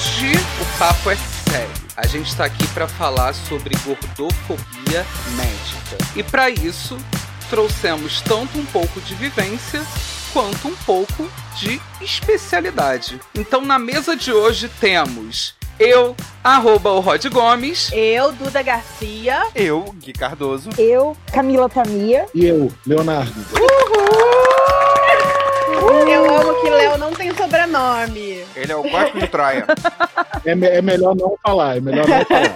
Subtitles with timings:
[0.00, 1.70] hoje o papo é sério.
[1.94, 5.04] A gente está aqui para falar sobre gordofobia
[5.36, 5.98] médica.
[6.16, 6.96] E para isso,
[7.50, 9.82] trouxemos tanto um pouco de vivência
[10.32, 13.20] quanto um pouco de especialidade.
[13.34, 17.90] Então, na mesa de hoje temos eu, arroba o Rod Gomes.
[17.92, 19.48] Eu, Duda Garcia.
[19.54, 20.70] Eu, Gui Cardoso.
[20.78, 22.26] Eu, Camila Tamia.
[22.34, 23.44] E eu, Leonardo.
[26.08, 28.39] Eu amo que Léo não tem sobrenome.
[28.60, 29.66] Ele é o quarto de Troia.
[30.42, 32.52] É, me- é melhor não falar, é melhor não falar.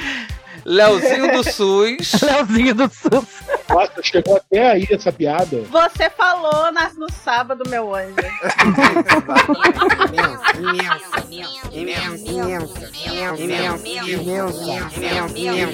[0.64, 2.20] Leozinho do SUS.
[2.22, 3.26] Leozinho do SUS.
[3.68, 5.62] Nossa, chegou até aí essa piada.
[5.62, 8.14] Você falou na- no sábado, meu anjo.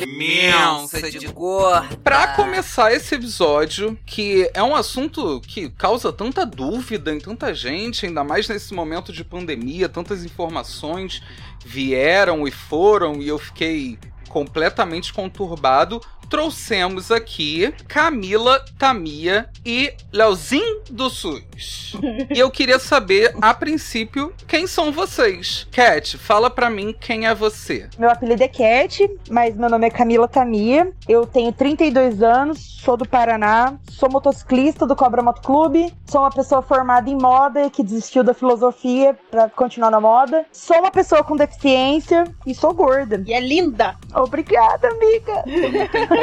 [0.03, 1.89] Imensa de gorda.
[2.03, 8.07] Pra começar esse episódio, que é um assunto que causa tanta dúvida em tanta gente,
[8.07, 11.23] ainda mais nesse momento de pandemia, tantas informações
[11.65, 16.01] vieram e foram e eu fiquei completamente conturbado.
[16.33, 21.95] Trouxemos aqui Camila Tamia e Leozinho do SUS.
[22.35, 25.67] e eu queria saber, a princípio, quem são vocês?
[25.71, 27.87] Cat, fala pra mim quem é você.
[27.99, 30.91] Meu apelido é Cat, mas meu nome é Camila Tamia.
[31.07, 36.31] Eu tenho 32 anos, sou do Paraná, sou motociclista do Cobra Moto Clube, sou uma
[36.31, 40.47] pessoa formada em moda que desistiu da filosofia pra continuar na moda.
[40.51, 43.23] Sou uma pessoa com deficiência e sou gorda.
[43.27, 43.97] E é linda.
[44.15, 45.45] Obrigada, amiga.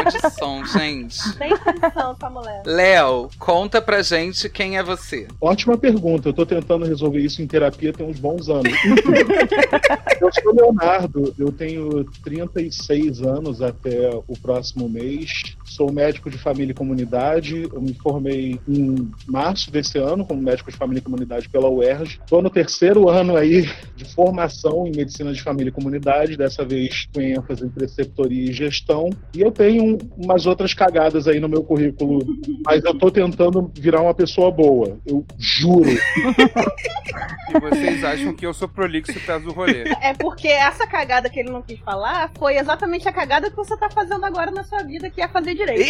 [0.03, 1.15] Condição, gente.
[1.15, 2.61] Sem condição essa mulher.
[2.65, 5.27] Léo, conta pra gente quem é você.
[5.39, 8.71] Ótima pergunta, eu tô tentando resolver isso em terapia tem uns bons anos.
[10.21, 15.55] eu sou Leonardo, eu tenho 36 anos até o próximo mês.
[15.65, 17.69] Sou médico de família e comunidade.
[17.71, 22.19] Eu me formei em março desse ano como médico de família e comunidade pela UERJ.
[22.23, 27.07] Estou no terceiro ano aí de formação em medicina de família e comunidade, dessa vez
[27.13, 29.09] com ênfase em preceptoria e gestão.
[29.35, 32.19] E eu tenho um- umas outras cagadas aí no meu currículo,
[32.65, 34.97] mas eu tô tentando virar uma pessoa boa.
[35.05, 35.89] Eu juro.
[35.89, 39.83] E vocês acham que eu sou prolixo por causa do rolê.
[40.01, 43.75] É porque essa cagada que ele não quis falar foi exatamente a cagada que você
[43.77, 45.89] tá fazendo agora na sua vida, que é fazer direito.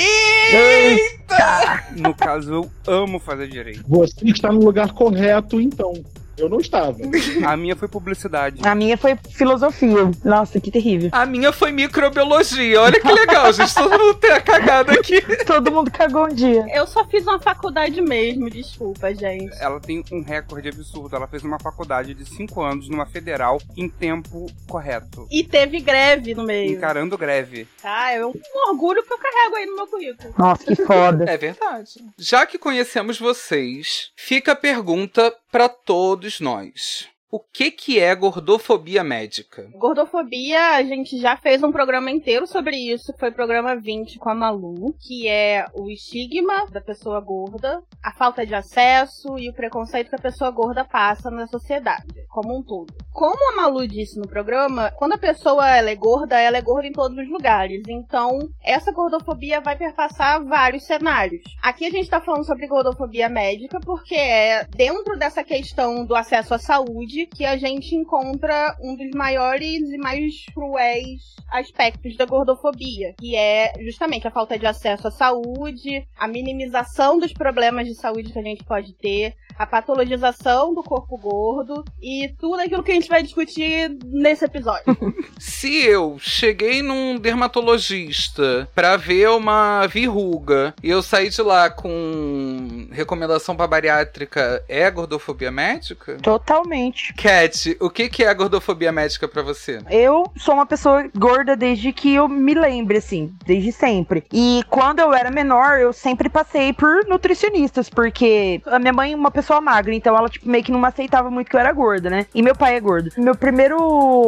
[1.98, 3.84] No caso, eu amo fazer direito.
[3.88, 5.94] Você está no lugar correto, então.
[6.40, 6.98] Eu não estava.
[7.46, 8.62] A minha foi publicidade.
[8.66, 10.12] A minha foi filosofia.
[10.24, 11.10] Nossa, que terrível.
[11.12, 12.82] A minha foi microbiologia.
[12.82, 13.74] Olha que legal, gente.
[13.74, 15.22] Todo mundo tem a cagada aqui.
[15.46, 16.66] Todo mundo cagou um dia.
[16.74, 19.56] Eu só fiz uma faculdade mesmo, desculpa, gente.
[19.60, 21.16] Ela tem um recorde absurdo.
[21.16, 25.28] Ela fez uma faculdade de 5 anos numa federal em tempo correto.
[25.30, 26.72] E teve greve no meio.
[26.72, 27.68] Encarando greve.
[27.82, 28.34] Tá, é um
[28.70, 30.34] orgulho que eu carrego aí no meu currículo.
[30.38, 31.26] Nossa, que foda.
[31.30, 32.04] É verdade.
[32.18, 37.10] Já que conhecemos vocês, fica a pergunta pra todos nós.
[37.32, 39.70] O que que é gordofobia médica?
[39.76, 43.14] Gordofobia, a gente já fez um programa inteiro sobre isso.
[43.20, 48.12] Foi o programa 20 com a Malu, que é o estigma da pessoa gorda, a
[48.12, 52.64] falta de acesso e o preconceito que a pessoa gorda passa na sociedade, como um
[52.64, 52.92] todo.
[53.14, 56.88] Como a Malu disse no programa, quando a pessoa ela é gorda, ela é gorda
[56.88, 57.84] em todos os lugares.
[57.88, 61.44] Então, essa gordofobia vai perpassar vários cenários.
[61.62, 66.56] Aqui a gente tá falando sobre gordofobia médica porque é dentro dessa questão do acesso
[66.56, 73.14] à saúde que a gente encontra um dos maiores e mais cruéis aspectos da gordofobia,
[73.20, 78.32] que é justamente a falta de acesso à saúde, a minimização dos problemas de saúde
[78.32, 82.96] que a gente pode ter, a patologização do corpo gordo e tudo aquilo que a
[82.96, 84.86] gente vai discutir nesse episódio.
[85.38, 92.88] Se eu cheguei num dermatologista pra ver uma verruga e eu saí de lá com
[92.90, 96.18] recomendação pra bariátrica, é gordofobia médica?
[96.22, 97.14] Totalmente.
[97.16, 99.82] Cat, o que que é a gordofobia médica pra você?
[99.92, 104.24] Eu sou uma pessoa gorda desde que eu me lembre, assim, desde sempre.
[104.32, 109.16] E quando eu era menor, eu sempre passei por nutricionistas, porque a minha mãe é
[109.16, 111.72] uma pessoa magra, então ela, tipo, meio que não me aceitava muito que eu era
[111.74, 112.26] gorda, né?
[112.34, 113.12] E meu pai é gordo.
[113.18, 113.78] Meu primeiro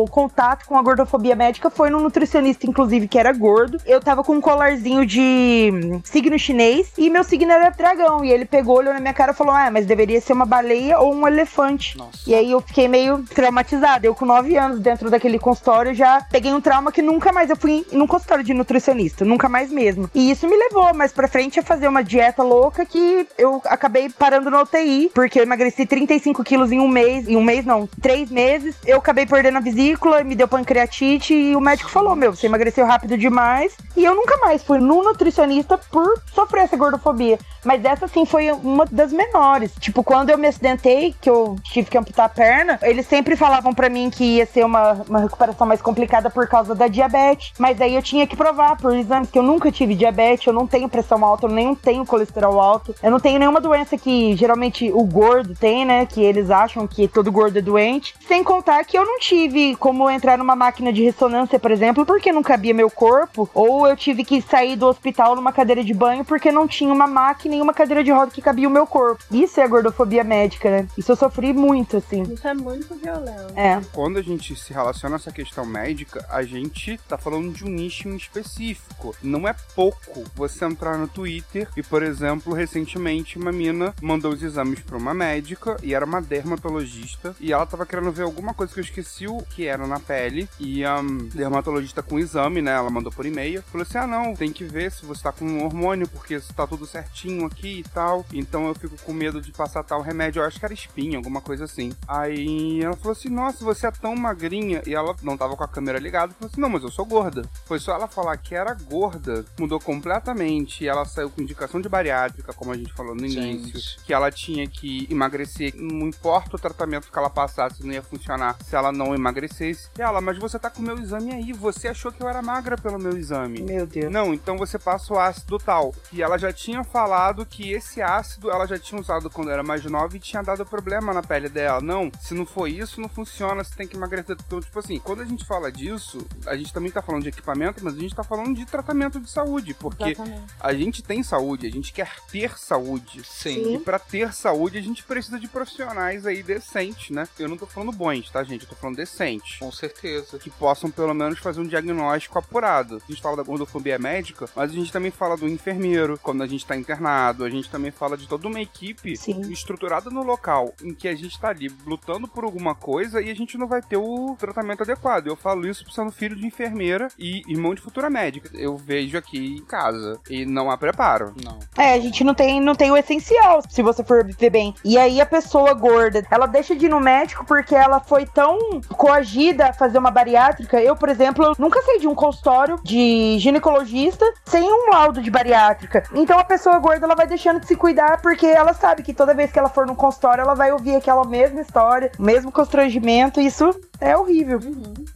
[0.09, 3.77] contato com a gordofobia médica foi num nutricionista, inclusive, que era gordo.
[3.85, 8.23] Eu tava com um colarzinho de hum, signo chinês e meu signo era dragão.
[8.23, 10.99] E ele pegou, olhou na minha cara e falou: Ah, mas deveria ser uma baleia
[10.99, 11.97] ou um elefante.
[11.97, 12.17] Nossa.
[12.27, 14.05] E aí eu fiquei meio traumatizada.
[14.05, 17.55] Eu, com 9 anos dentro daquele consultório, já peguei um trauma que nunca mais eu
[17.55, 19.25] fui num consultório de nutricionista.
[19.25, 20.09] Nunca mais mesmo.
[20.13, 24.09] E isso me levou mais pra frente a fazer uma dieta louca que eu acabei
[24.09, 27.87] parando na UTI porque eu emagreci 35 quilos em um mês, em um mês não,
[28.01, 28.75] três meses.
[28.85, 32.85] Eu acabei perdendo a vesícula, me deu pancreatite e o médico falou: Meu, você emagreceu
[32.85, 33.75] rápido demais.
[33.95, 37.37] E eu nunca mais fui no nutricionista por sofrer essa gordofobia.
[37.63, 39.71] Mas essa sim foi uma das menores.
[39.79, 43.73] Tipo, quando eu me acidentei, que eu tive que amputar a perna, eles sempre falavam
[43.73, 47.53] para mim que ia ser uma, uma recuperação mais complicada por causa da diabetes.
[47.59, 50.65] Mas aí eu tinha que provar por exames que eu nunca tive diabetes, eu não
[50.65, 54.91] tenho pressão alta, eu nem tenho colesterol alto, eu não tenho nenhuma doença que geralmente
[55.01, 56.05] o gordo tem, né?
[56.05, 58.15] Que eles acham que todo gordo é doente.
[58.27, 62.31] Sem contar que eu não tive como entrar numa máquina de ressonância, por exemplo, porque
[62.31, 66.25] não cabia meu corpo, ou eu tive que sair do hospital numa cadeira de banho
[66.25, 69.23] porque não tinha uma máquina nenhuma cadeira de roda que cabia o meu corpo.
[69.29, 70.87] Isso é a gordofobia médica, né?
[70.97, 72.23] Isso eu sofri muito, assim.
[72.23, 73.53] Isso é muito violento.
[73.55, 73.79] É.
[73.93, 77.69] Quando a gente se relaciona a essa questão médica, a gente tá falando de um
[77.69, 79.15] nicho em específico.
[79.21, 84.41] Não é pouco você entrar no Twitter e, por exemplo, recentemente uma mina mandou os
[84.41, 88.73] exames para uma médica e era uma dermatologista e ela tava querendo ver alguma coisa
[88.73, 92.71] que eu esqueci o que era na pele e a um, dermatologista com exame, né,
[92.71, 95.45] ela mandou por e-mail, falou assim: "Ah, não, tem que ver se você tá com
[95.45, 98.25] um hormônio porque tá tudo certinho aqui e tal.
[98.33, 101.41] Então eu fico com medo de passar tal remédio, eu acho que era espinha, alguma
[101.41, 101.91] coisa assim".
[102.07, 105.67] Aí ela falou assim: "Nossa, você é tão magrinha" e ela não tava com a
[105.67, 107.43] câmera ligada, falou assim: "Não, mas eu sou gorda".
[107.65, 110.83] Foi só ela falar que era gorda, mudou completamente.
[110.83, 114.03] E ela saiu com indicação de bariátrica, como a gente falou no início, Gente.
[114.05, 118.57] que ela tinha que emagrecer, não importa o tratamento que ela passasse, não ia funcionar
[118.63, 119.89] se ela não emagrecesse.
[119.97, 122.41] E ela, mas você tá com o meu exame aí, você achou que eu era
[122.41, 123.61] magra pelo meu exame.
[123.61, 124.11] Meu Deus.
[124.11, 125.93] Não, então você passa o ácido tal.
[126.11, 129.83] E ela já tinha falado que esse ácido ela já tinha usado quando era mais
[129.85, 131.81] nova e tinha dado problema na pele dela.
[131.81, 134.37] Não, se não for isso, não funciona, você tem que emagrecer.
[134.45, 137.83] Então, tipo assim, quando a gente fala disso, a gente também tá falando de equipamento,
[137.83, 140.53] mas a gente tá falando de tratamento de saúde, porque Exatamente.
[140.59, 143.21] a gente tem saúde, a gente quer ter saúde.
[143.23, 143.75] Sim.
[143.75, 147.27] E pra ter saúde, a gente precisa de profissionais aí decentes, né?
[147.37, 148.63] Eu não tô falando bons, tá, gente?
[148.63, 150.37] Eu tô falando decentes Com certeza.
[150.39, 153.01] que possam pelo menos fazer um diagnóstico apurado.
[153.03, 156.47] A gente fala da gordofobia médica, mas a gente também fala do enfermeiro quando a
[156.47, 159.41] gente tá internado, a gente também fala de toda uma equipe Sim.
[159.51, 163.35] estruturada no local em que a gente tá ali lutando por alguma coisa e a
[163.35, 165.27] gente não vai ter o tratamento adequado.
[165.27, 168.49] Eu falo isso sendo filho de enfermeira e irmão de futura médica.
[168.53, 171.33] Eu vejo aqui em casa e não há preparo.
[171.43, 171.59] Não.
[171.77, 174.75] É, a gente não tem, não tem o essencial, se você for ver bem.
[174.83, 178.57] E aí a pessoa gorda, ela deixa de ir no médico porque ela foi tão
[178.89, 180.79] coagida a fazer uma bariátrica.
[180.79, 186.03] Eu, por exemplo, nunca saí de um consultório de ginecologista sem um laudo de bariátrica.
[186.13, 189.33] Então a pessoa gorda, ela vai deixando de se cuidar porque ela sabe que toda
[189.33, 193.39] vez que ela for no consultório, ela vai ouvir aquela mesma história, o mesmo constrangimento.
[193.39, 194.59] Isso é horrível.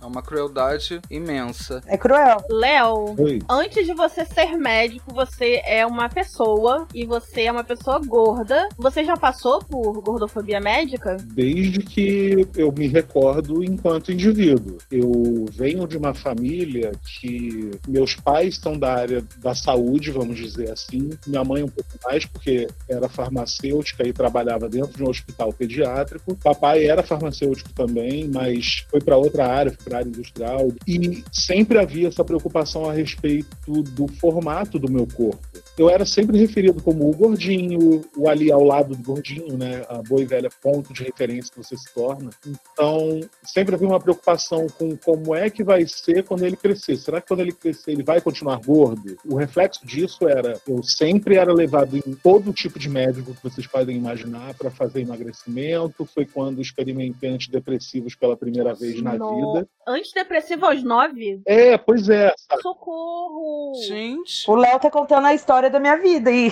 [0.02, 1.82] É uma crueldade imensa.
[1.88, 2.38] É cruel.
[2.50, 3.16] Léo,
[3.50, 8.70] antes de você ser médico, você é uma pessoa e você é uma pessoa gorda.
[8.78, 11.18] Você já passou por gordofobia médica?
[11.20, 14.78] Desde que eu me recordo enquanto indivíduo.
[14.92, 20.72] Eu venho de uma família que meus pais são da área da saúde, vamos dizer
[20.72, 21.10] assim.
[21.26, 26.36] Minha mãe um pouco mais, porque era farmacêutica e trabalhava dentro de um hospital pediátrico.
[26.36, 30.72] Papai era farmacêutico também, mas foi para outra área, foi para a área industrial.
[30.88, 35.45] E sempre havia essa preocupação a respeito do formato do meu corpo.
[35.77, 39.86] Eu era sempre referido como o gordinho, o ali ao lado do gordinho, né?
[39.89, 42.30] A boa e velha ponto de referência que você se torna.
[42.48, 46.95] Então, sempre havia uma preocupação com como é que vai ser quando ele crescer.
[46.95, 49.18] Será que quando ele crescer ele vai continuar gordo?
[49.26, 53.68] O reflexo disso era, eu sempre era levado em todo tipo de médico que vocês
[53.68, 56.06] podem imaginar para fazer emagrecimento.
[56.06, 59.68] Foi quando experimentei antidepressivos pela primeira vez na No- vida.
[59.85, 61.42] Antidepressivo aos nove?
[61.45, 62.33] É, pois é.
[62.50, 62.61] sabe?
[62.61, 63.73] Socorro!
[63.85, 64.50] Gente.
[64.50, 66.52] O Léo tá contando a história da minha vida e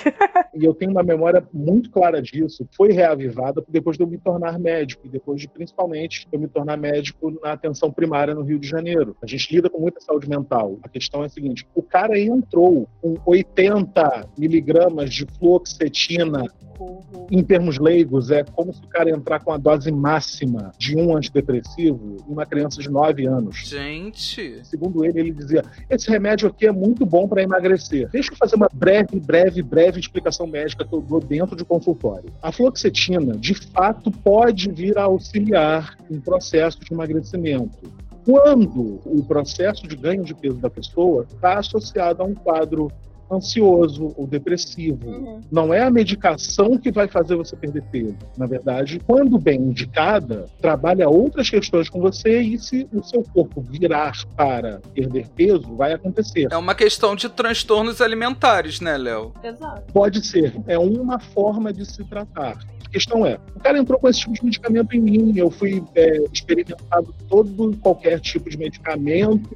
[0.53, 2.67] E eu tenho uma memória muito clara disso.
[2.75, 6.77] Foi reavivada depois de eu me tornar médico e depois de, principalmente, eu me tornar
[6.77, 9.15] médico na atenção primária no Rio de Janeiro.
[9.21, 10.77] A gente lida com muita saúde mental.
[10.83, 16.45] A questão é a seguinte: o cara entrou com 80 miligramas de fluoxetina.
[16.73, 17.27] Socorro.
[17.31, 21.15] Em termos leigos, é como se o cara entrar com a dose máxima de um
[21.15, 23.67] antidepressivo em uma criança de 9 anos.
[23.67, 24.59] Gente.
[24.65, 28.09] Segundo ele, ele dizia: esse remédio aqui é muito bom para emagrecer.
[28.09, 32.31] Deixa eu fazer uma breve, breve, breve explicação médica que eu dou dentro de consultório.
[32.41, 37.77] A fluoxetina, de fato, pode vir a auxiliar em processo de emagrecimento.
[38.25, 42.89] Quando o processo de ganho de peso da pessoa está associado a um quadro
[43.33, 45.07] ansioso ou depressivo.
[45.07, 45.41] Uhum.
[45.51, 48.17] Não é a medicação que vai fazer você perder peso.
[48.37, 53.61] Na verdade, quando bem indicada, trabalha outras questões com você e se o seu corpo
[53.61, 56.47] virar para perder peso, vai acontecer.
[56.51, 59.33] É uma questão de transtornos alimentares, né, Léo?
[59.43, 59.91] Exato.
[59.91, 60.53] Pode ser.
[60.67, 62.57] É uma forma de se tratar.
[62.85, 65.83] A questão é, o cara entrou com esse tipo de medicamento em mim, eu fui
[65.95, 69.49] é, experimentado todo qualquer tipo de medicamento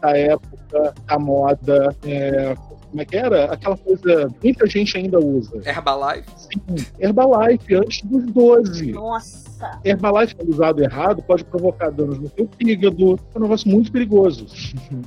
[0.00, 2.54] da época, da moda, é,
[2.96, 3.52] como é que era?
[3.52, 5.60] Aquela coisa muita gente ainda usa.
[5.66, 6.30] Herbalife?
[6.34, 8.92] Sim, Herbalife, antes dos 12.
[8.92, 9.44] Nossa!
[9.84, 13.18] Herbalife usado errado pode provocar danos no seu fígado.
[13.34, 14.46] É um negócio muito perigoso.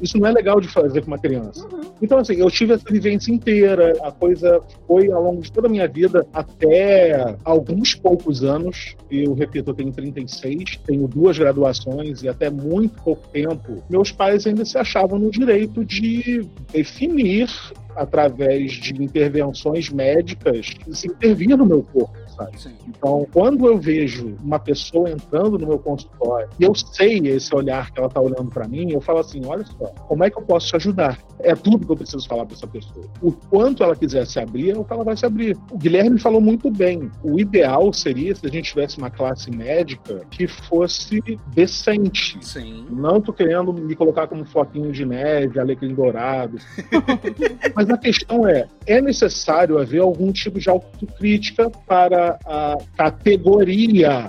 [0.02, 1.66] Isso não é legal de fazer com uma criança.
[1.68, 1.82] Uhum.
[2.02, 3.94] Então, assim, eu tive essa vivência inteira.
[4.04, 8.96] A coisa foi ao longo de toda a minha vida até alguns poucos anos.
[9.10, 14.46] Eu repito, eu tenho 36, tenho duas graduações e até muito pouco tempo, meus pais
[14.46, 17.50] ainda se achavam no direito de definir
[17.96, 22.18] através de intervenções médicas, se intervir no meu corpo.
[22.88, 27.92] Então, quando eu vejo uma pessoa entrando no meu consultório e eu sei esse olhar
[27.92, 30.44] que ela está olhando para mim, eu falo assim: olha só, como é que eu
[30.44, 31.18] posso te ajudar?
[31.40, 33.06] É tudo que eu preciso falar para essa pessoa.
[33.22, 35.58] O quanto ela quiser se abrir, é o que ela vai se abrir.
[35.72, 37.10] O Guilherme falou muito bem.
[37.24, 41.22] O ideal seria se a gente tivesse uma classe médica que fosse
[41.54, 42.38] decente.
[42.42, 42.86] Sim.
[42.90, 46.58] Não tô querendo me colocar como foquinho de neve, alecrim dourado.
[47.74, 54.29] Mas a questão é, é necessário haver algum tipo de autocrítica para a categoria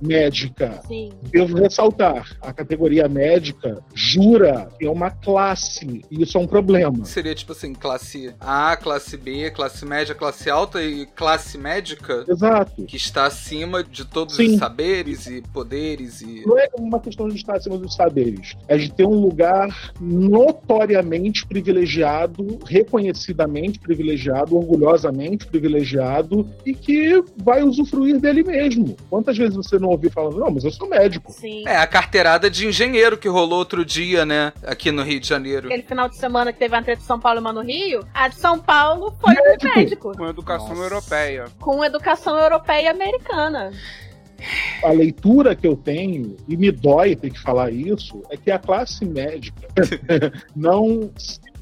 [0.00, 0.80] médica.
[0.86, 1.10] Sim.
[1.30, 7.04] Devo ressaltar, a categoria médica jura que é uma classe, e isso é um problema.
[7.04, 12.24] Seria tipo assim, classe A, classe B, classe média, classe alta e classe médica?
[12.28, 12.84] Exato.
[12.84, 14.54] Que está acima de todos Sim.
[14.54, 16.42] os saberes e poderes e...
[16.46, 21.46] Não é uma questão de estar acima dos saberes, é de ter um lugar notoriamente
[21.46, 28.96] privilegiado, reconhecidamente privilegiado, orgulhosamente privilegiado e que vai usufruir dele mesmo.
[29.10, 31.32] Quantas vezes você não não ouvi falando, não, mas eu sou médico.
[31.32, 31.64] Sim.
[31.66, 34.52] É, a carteirada de engenheiro que rolou outro dia, né?
[34.62, 35.66] Aqui no Rio de Janeiro.
[35.66, 38.28] Aquele final de semana que teve a treta de São Paulo e Mano Rio, a
[38.28, 39.78] de São Paulo foi médico.
[39.78, 40.16] médico.
[40.16, 40.82] Com educação Nossa.
[40.82, 41.44] europeia.
[41.58, 43.72] Com educação europeia e americana
[44.84, 48.58] a leitura que eu tenho, e me dói ter que falar isso, é que a
[48.58, 49.68] classe médica
[50.54, 51.10] não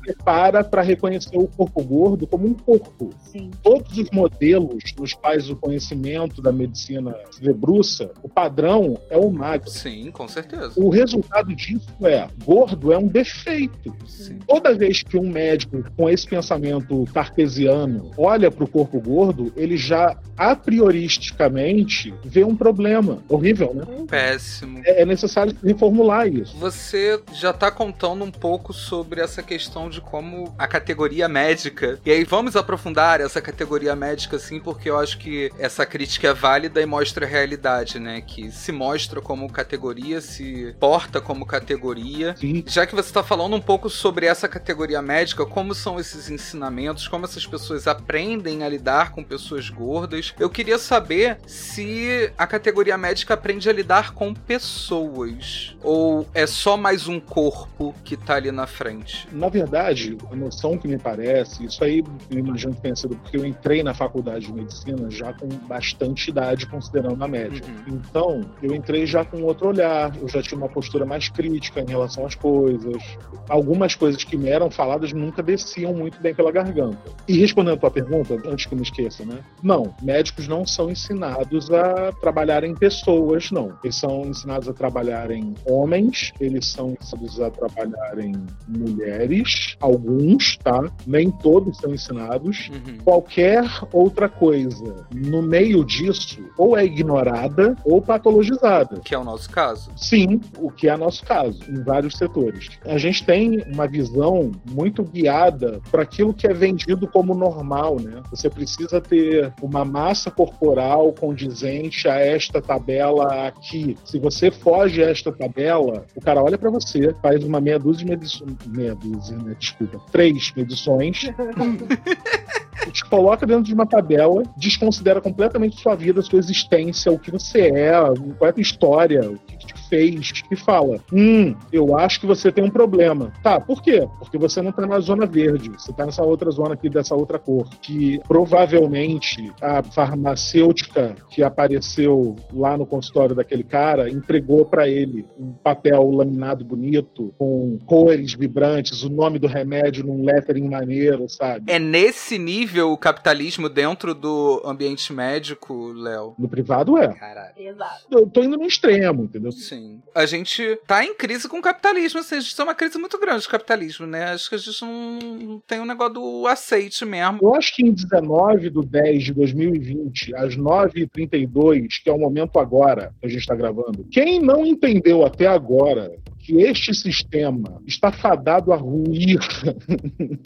[0.06, 3.10] prepara para reconhecer o corpo gordo como um corpo.
[3.18, 3.50] Sim.
[3.62, 9.30] Todos os modelos nos quais o conhecimento da medicina se debruça, o padrão é o
[9.30, 9.68] magro.
[9.68, 10.72] Sim, com certeza.
[10.76, 13.94] O resultado disso é, gordo é um defeito.
[14.06, 14.38] Sim.
[14.46, 19.76] Toda vez que um médico com esse pensamento cartesiano olha para o corpo gordo, ele
[19.76, 23.18] já a prioristicamente vê um problema.
[23.28, 23.84] Horrível, né?
[24.06, 24.80] Péssimo.
[24.84, 26.56] É, é necessário reformular isso.
[26.58, 31.98] Você já está contando um pouco sobre essa questão de como a categoria médica.
[32.04, 36.34] E aí vamos aprofundar essa categoria médica, sim, porque eu acho que essa crítica é
[36.34, 38.20] válida e mostra a realidade, né?
[38.20, 42.34] Que se mostra como categoria, se porta como categoria.
[42.36, 42.64] Sim.
[42.66, 47.08] Já que você está falando um pouco sobre essa categoria médica, como são esses ensinamentos,
[47.08, 52.96] como essas pessoas aprendem a lidar com pessoas gordas, eu queria saber se a categoria
[52.96, 58.50] médica aprende a lidar com pessoas ou é só mais um corpo que tá ali
[58.50, 59.28] na frente.
[59.32, 63.16] Na verdade, verdade, a noção que me parece, isso aí eu imagino que tenha sido
[63.16, 67.62] porque eu entrei na faculdade de medicina já com bastante idade, considerando a média.
[67.66, 67.94] Uhum.
[67.94, 71.86] Então, eu entrei já com outro olhar, eu já tinha uma postura mais crítica em
[71.86, 73.02] relação às coisas.
[73.48, 77.10] Algumas coisas que me eram faladas nunca desciam muito bem pela garganta.
[77.28, 79.38] E respondendo a tua pergunta, antes que eu me esqueça, né?
[79.62, 83.76] Não, médicos não são ensinados a trabalhar em pessoas, não.
[83.82, 88.34] Eles são ensinados a trabalhar em homens, eles são ensinados a trabalhar em
[88.68, 90.90] mulheres, alguns, tá?
[91.06, 92.70] Nem todos são ensinados.
[92.72, 92.98] Uhum.
[93.04, 99.00] Qualquer outra coisa no meio disso ou é ignorada ou patologizada.
[99.00, 99.90] Que é o nosso caso.
[99.96, 102.70] Sim, o que é nosso caso, em vários setores.
[102.84, 108.22] A gente tem uma visão muito guiada para aquilo que é vendido como normal, né?
[108.30, 113.96] Você precisa ter uma massa corporal condizente a esta tabela aqui.
[114.04, 118.04] Se você foge a esta tabela, o cara olha para você, faz uma meia dúzia
[118.04, 119.56] de medições, meia dúzia, né?
[119.66, 121.30] Desculpa, três medições,
[122.92, 127.68] te coloca dentro de uma tabela, desconsidera completamente sua vida, sua existência, o que você
[127.68, 127.92] é,
[128.38, 132.26] qual é a tua história, o que te fez e fala: Hum, eu acho que
[132.26, 133.32] você tem um problema.
[133.42, 134.06] Tá, por quê?
[134.18, 137.38] Porque você não tá na zona verde, você tá nessa outra zona aqui dessa outra
[137.38, 137.68] cor.
[137.80, 145.52] Que provavelmente a farmacêutica que apareceu lá no consultório daquele cara entregou para ele um
[145.52, 151.70] papel laminado bonito, com cores vibrantes, o nome do remédio num lettering maneiro, sabe?
[151.70, 156.34] É nesse nível o capitalismo dentro do ambiente médico, Léo?
[156.38, 157.14] No privado é.
[157.14, 157.54] Caralho.
[157.56, 158.06] Exato.
[158.10, 159.52] Eu tô indo no extremo, entendeu?
[159.52, 160.02] Sim.
[160.14, 163.18] A gente tá em crise com o capitalismo, assim, a gente tem uma crise muito
[163.18, 164.24] grande o capitalismo, né?
[164.24, 167.38] Acho que a gente não tem um negócio do aceite mesmo.
[167.42, 172.58] Eu acho que em 19 do 10 de 2020, às 9h32, que é o momento
[172.58, 176.12] agora que a gente tá gravando, quem não entendeu até agora
[176.46, 179.40] que este sistema está fadado a ruir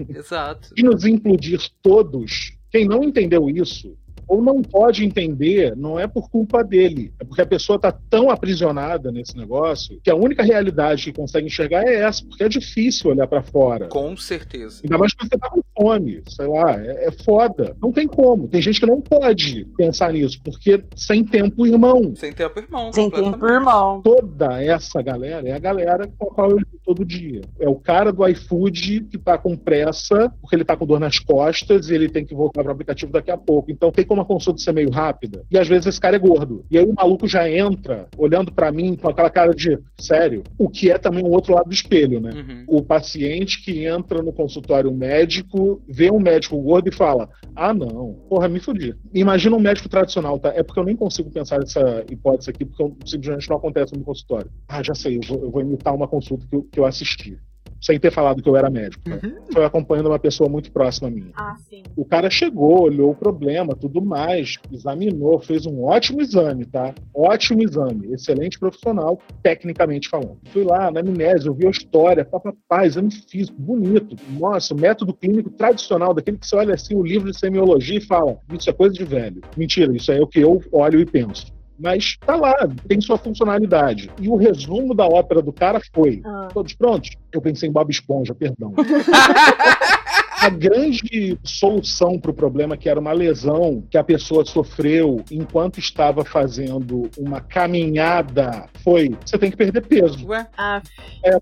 [0.08, 0.70] Exato.
[0.74, 3.98] e nos implodir todos, quem não entendeu isso
[4.30, 8.30] ou não pode entender, não é por culpa dele, é porque a pessoa está tão
[8.30, 13.10] aprisionada nesse negócio que a única realidade que consegue enxergar é essa, porque é difícil
[13.10, 13.88] olhar para fora.
[13.88, 14.82] Com certeza.
[14.84, 17.76] Ainda mais que você tá com fome, sei lá, é, é, foda.
[17.82, 18.46] Não tem como.
[18.46, 22.14] Tem gente que não pode pensar nisso, porque sem tempo, irmão.
[22.14, 22.92] Sem tempo, irmão.
[22.92, 24.00] Sem tempo, irmão.
[24.02, 27.40] Toda essa galera é a galera com a qual eu lido todo dia.
[27.58, 31.18] É o cara do iFood que tá com pressa, porque ele tá com dor nas
[31.18, 33.72] costas e ele tem que voltar pro aplicativo daqui a pouco.
[33.72, 35.44] Então tem como uma consulta ser meio rápida.
[35.50, 36.64] E às vezes esse cara é gordo.
[36.70, 40.42] E aí o maluco já entra olhando para mim com aquela cara de sério.
[40.58, 42.30] O que é também o outro lado do espelho, né?
[42.32, 42.64] Uhum.
[42.66, 48.14] O paciente que entra no consultório médico, vê um médico gordo e fala: Ah, não,
[48.28, 48.94] porra, me fudi.
[49.12, 50.52] Imagina um médico tradicional, tá?
[50.54, 54.50] É porque eu nem consigo pensar nessa hipótese aqui, porque simplesmente não acontece no consultório.
[54.68, 57.38] Ah, já sei, eu vou, eu vou imitar uma consulta que eu, que eu assisti
[57.80, 59.08] sem ter falado que eu era médico.
[59.08, 59.20] Né?
[59.22, 59.52] Uhum.
[59.52, 61.30] Foi acompanhando uma pessoa muito próxima a mim.
[61.34, 61.56] Ah.
[61.96, 66.94] O cara chegou, olhou o problema, tudo mais, examinou, fez um ótimo exame, tá?
[67.14, 70.38] Ótimo exame, excelente profissional, tecnicamente falando.
[70.52, 74.16] Fui lá na amnésia, ouvi a história, papapá, exame físico, bonito.
[74.38, 78.38] Nossa, método clínico tradicional, daquele que você olha assim o livro de semiologia e fala,
[78.52, 79.40] isso é coisa de velho.
[79.56, 82.54] Mentira, isso é o que eu olho e penso mas tá lá,
[82.86, 84.10] tem sua funcionalidade.
[84.20, 86.48] E o resumo da ópera do cara foi: Ah.
[86.52, 87.10] todos prontos?
[87.32, 88.72] Eu pensei em Bob Esponja, perdão.
[90.40, 95.78] A grande solução para o problema, que era uma lesão que a pessoa sofreu enquanto
[95.78, 100.26] estava fazendo uma caminhada, foi: você tem que perder peso.
[100.26, 100.80] Ué, Ah,
[101.24, 101.40] É, é.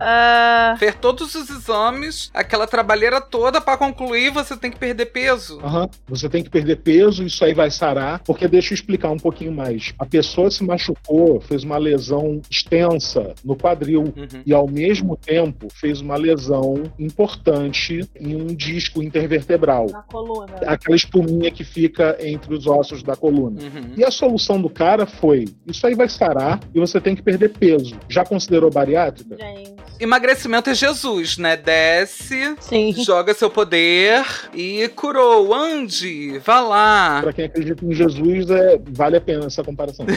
[0.00, 5.60] ah, fez todos os exames, aquela trabalheira toda pra concluir, você tem que perder peso.
[5.62, 5.88] Aham.
[6.08, 9.52] Você tem que perder peso, isso aí vai sarar, porque deixa eu explicar um pouquinho
[9.52, 9.92] mais.
[9.98, 14.42] A pessoa se machucou, fez uma lesão extensa no quadril Uhum.
[14.44, 19.86] e ao mesmo tempo fez uma lesão importante em um disco intervertebral.
[19.90, 20.54] na coluna.
[20.66, 23.60] Aquela espuminha que fica entre os ossos da coluna.
[23.60, 23.94] Uhum.
[23.96, 27.50] E a solução do cara foi: isso aí vai sarar e você tem que perder
[27.50, 27.96] peso.
[28.08, 29.36] Já considerou bariátrica?
[29.36, 29.74] Gente.
[29.98, 31.58] Emagrecimento é Jesus, né?
[31.58, 32.92] Desce, Sim.
[33.04, 34.24] joga seu poder
[34.54, 35.54] e curou.
[35.54, 37.20] Ande, vá lá.
[37.22, 40.06] Pra quem acredita em Jesus, é, vale a pena essa comparação.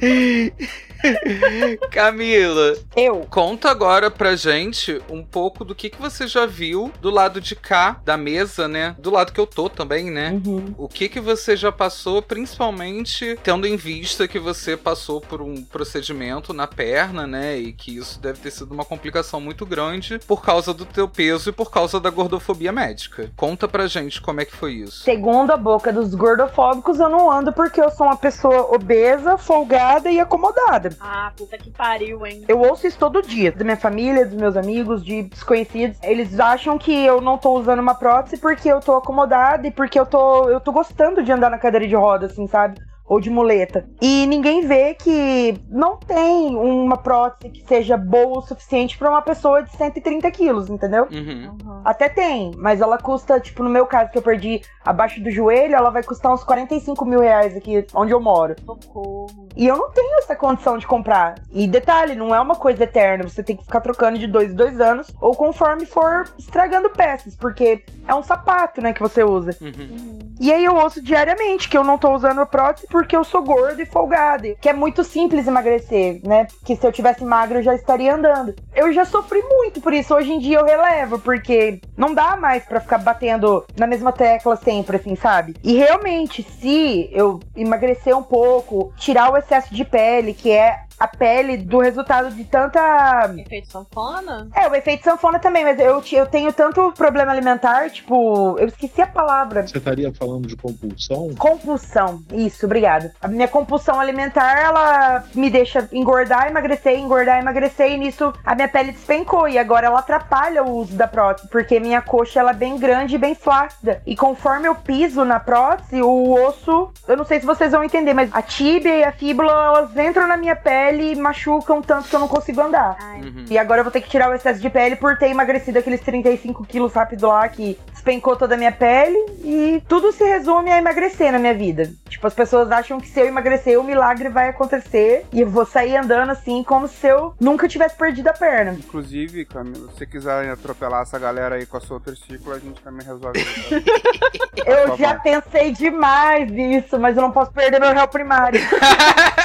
[1.90, 3.26] Camila, Eu.
[3.30, 7.54] conta agora pra gente um pouco do que, que você já viu do lado de
[7.54, 8.96] cá da mesa, né?
[8.98, 10.40] Do lado que eu tô também, né?
[10.44, 10.74] Uhum.
[10.78, 15.62] O que que você já passou, principalmente tendo em vista que você passou por um
[15.64, 17.56] procedimento na perna, né?
[17.58, 21.50] E que isso deve ter sido uma complicação muito grande por causa do teu peso
[21.50, 23.30] e por causa da gordofobia médica.
[23.36, 25.02] Conta pra gente como é que foi isso.
[25.04, 30.10] Segundo a boca dos gordofóbicos, eu não ando porque eu sou uma pessoa obesa, folgada
[30.10, 30.93] e acomodada.
[31.00, 32.44] Ah, puta que pariu, hein?
[32.48, 35.98] Eu ouço isso todo dia, da minha família, dos meus amigos, de desconhecidos.
[36.02, 39.98] Eles acham que eu não tô usando uma prótese porque eu tô acomodada e porque
[39.98, 42.80] eu tô, eu tô gostando de andar na cadeira de roda, assim, sabe?
[43.06, 43.86] Ou de muleta.
[44.00, 49.20] E ninguém vê que não tem uma prótese que seja boa o suficiente pra uma
[49.20, 51.06] pessoa de 130 quilos, entendeu?
[51.10, 51.56] Uhum.
[51.62, 51.82] Uhum.
[51.84, 55.74] Até tem, mas ela custa, tipo, no meu caso, que eu perdi abaixo do joelho,
[55.74, 58.54] ela vai custar uns 45 mil reais aqui onde eu moro.
[58.64, 59.48] Socorro.
[59.56, 61.36] E eu não tenho essa condição de comprar.
[61.52, 63.24] E detalhe, não é uma coisa eterna.
[63.24, 67.36] Você tem que ficar trocando de dois em dois anos, ou conforme for estragando peças,
[67.36, 69.56] porque é um sapato, né, que você usa.
[69.60, 69.68] Uhum.
[69.78, 70.18] Uhum.
[70.40, 73.42] E aí eu ouço diariamente que eu não tô usando a prótese porque eu sou
[73.42, 74.54] gorda e folgada.
[74.60, 76.46] Que é muito simples emagrecer, né?
[76.64, 78.54] Que se eu tivesse magro eu já estaria andando.
[78.72, 80.14] Eu já sofri muito por isso.
[80.14, 84.54] Hoje em dia eu relevo, porque não dá mais pra ficar batendo na mesma tecla
[84.54, 85.56] sempre, assim, sabe?
[85.64, 91.08] E realmente, se eu emagrecer um pouco, tirar o excesso de pele, que é a
[91.08, 93.34] pele do resultado de tanta.
[93.36, 94.48] Efeito sanfona?
[94.54, 99.02] É, o efeito sanfona também, mas eu, eu tenho tanto problema alimentar, tipo, eu esqueci
[99.02, 99.66] a palavra.
[99.66, 101.34] Você estaria falando de compulsão?
[101.36, 103.10] Compulsão, isso, obrigado.
[103.20, 108.68] A minha compulsão alimentar, ela me deixa engordar, emagrecer, engordar, emagrecer, e nisso a minha
[108.68, 109.48] pele despencou.
[109.48, 113.16] E agora ela atrapalha o uso da prótese, porque minha coxa ela é bem grande
[113.16, 114.00] e bem flácida.
[114.06, 118.14] E conforme eu piso na prótese, o osso, eu não sei se vocês vão entender,
[118.14, 122.14] mas a tíbia e a fíbula, elas entram na minha pele e machucam tanto que
[122.14, 122.96] eu não consigo andar.
[123.22, 123.44] Uhum.
[123.50, 126.00] E agora eu vou ter que tirar o excesso de pele por ter emagrecido aqueles
[126.00, 129.16] 35 quilos rápido lá que despencou toda a minha pele.
[129.42, 131.90] E tudo se resume a emagrecer na minha vida.
[132.08, 135.26] Tipo, as pessoas acham que se eu emagrecer, o milagre vai acontecer.
[135.32, 138.72] E eu vou sair andando assim, como se eu nunca tivesse perdido a perna.
[138.72, 142.80] Inclusive, Camila, se você quiser atropelar essa galera aí com a sua triciclo, a gente
[142.82, 143.74] também resolve isso.
[144.66, 145.20] Eu Tá já bom.
[145.22, 148.60] pensei demais nisso, mas eu não posso perder meu réu primário.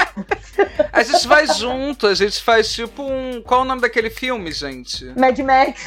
[0.91, 3.41] A gente vai junto, a gente faz tipo um.
[3.41, 5.13] Qual é o nome daquele filme, gente?
[5.15, 5.85] Mad Max.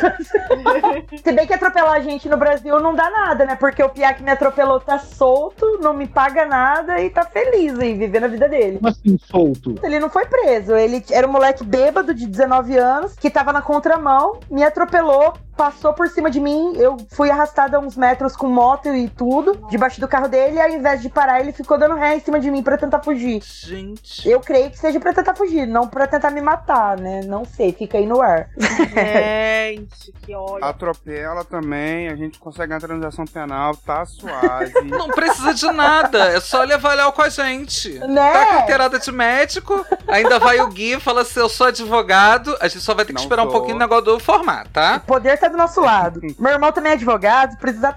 [1.22, 3.56] Se bem que atropelar a gente no Brasil não dá nada, né?
[3.56, 7.78] Porque o Piá que me atropelou tá solto, não me paga nada e tá feliz
[7.78, 8.78] aí, vivendo a vida dele.
[8.78, 9.74] Como assim, solto?
[9.82, 13.60] Ele não foi preso, ele era um moleque bêbado de 19 anos que tava na
[13.60, 18.88] contramão, me atropelou, passou por cima de mim, eu fui arrastada uns metros com moto
[18.88, 22.16] e tudo, debaixo do carro dele, e ao invés de parar, ele ficou dando ré
[22.16, 23.42] em cima de mim pra tentar fugir.
[23.42, 24.28] Gente.
[24.28, 27.20] Eu creio que seja pra tentar fugir, não pra tentar me matar, né?
[27.24, 28.48] Não sei, fica aí no ar.
[28.58, 30.64] Gente, que ódio.
[30.64, 34.72] Atropela também, a gente consegue uma transação penal, tá suave.
[34.84, 37.98] Não precisa de nada, é só levar Léo com a gente.
[37.98, 38.32] Né?
[38.32, 42.68] Tá carteirada de médico, ainda vai o Gui e fala assim: eu sou advogado, a
[42.68, 43.52] gente só vai ter que Não esperar um sou.
[43.52, 44.96] pouquinho o negócio do formar, tá?
[45.04, 46.20] O poder tá do nosso lado.
[46.38, 47.92] Meu irmão também é advogado, precisa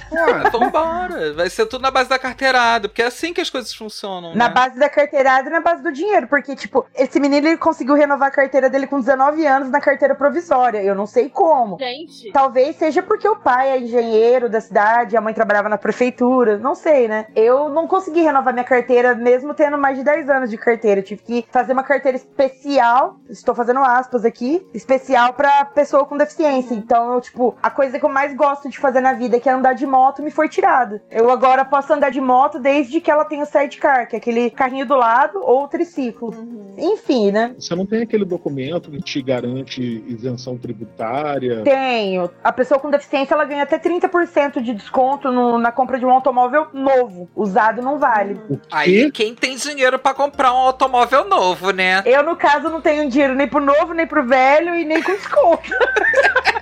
[0.52, 3.74] Pô, Vambora, vai ser tudo na base da carteirada, porque é assim que as coisas
[3.74, 4.36] funcionam.
[4.36, 4.54] Na né?
[4.54, 8.30] base da carteirada e na base do dinheiro, porque, tipo, esse menino ele conseguiu renovar
[8.30, 10.82] a carteira dele com 19 anos na carteira provisória.
[10.82, 11.78] Eu não sei como.
[11.78, 16.58] Gente, Talvez seja porque o pai é engenheiro da cidade, a mãe trabalhava na prefeitura,
[16.58, 17.28] não sei, né?
[17.36, 21.00] Eu não consegui renovar minha carteira, mesmo tendo mais de 10 anos de carteira.
[21.02, 26.18] Eu tive que fazer uma carteira especial, estou fazendo aspas aqui, especial pra pessoa com
[26.18, 26.74] deficiência.
[26.74, 29.52] Então, eu, tipo, a coisa que eu mais gosto de fazer na vida, que é
[29.52, 31.02] andar de moto, me foi tirada.
[31.10, 34.50] Eu agora posso andar de moto desde que ela tenha o sidecar, que é aquele
[34.50, 36.34] carrinho do lado ou triciclo.
[36.78, 37.54] Enfim, né?
[37.58, 41.62] Você não tem aquele documento que te garante isenção tributária?
[41.63, 42.30] Tenho.
[42.43, 46.12] A pessoa com deficiência ela ganha até 30% de desconto no- na compra de um
[46.12, 47.30] automóvel novo.
[47.36, 48.39] Usado não vale.
[48.50, 52.02] O Aí quem tem dinheiro pra comprar um automóvel novo, né?
[52.06, 55.12] Eu, no caso, não tenho dinheiro nem pro novo, nem pro velho e nem com
[55.13, 55.63] desconto.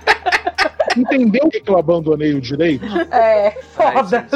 [0.96, 2.84] Entendeu que eu abandonei o direito?
[3.10, 4.26] É, foda.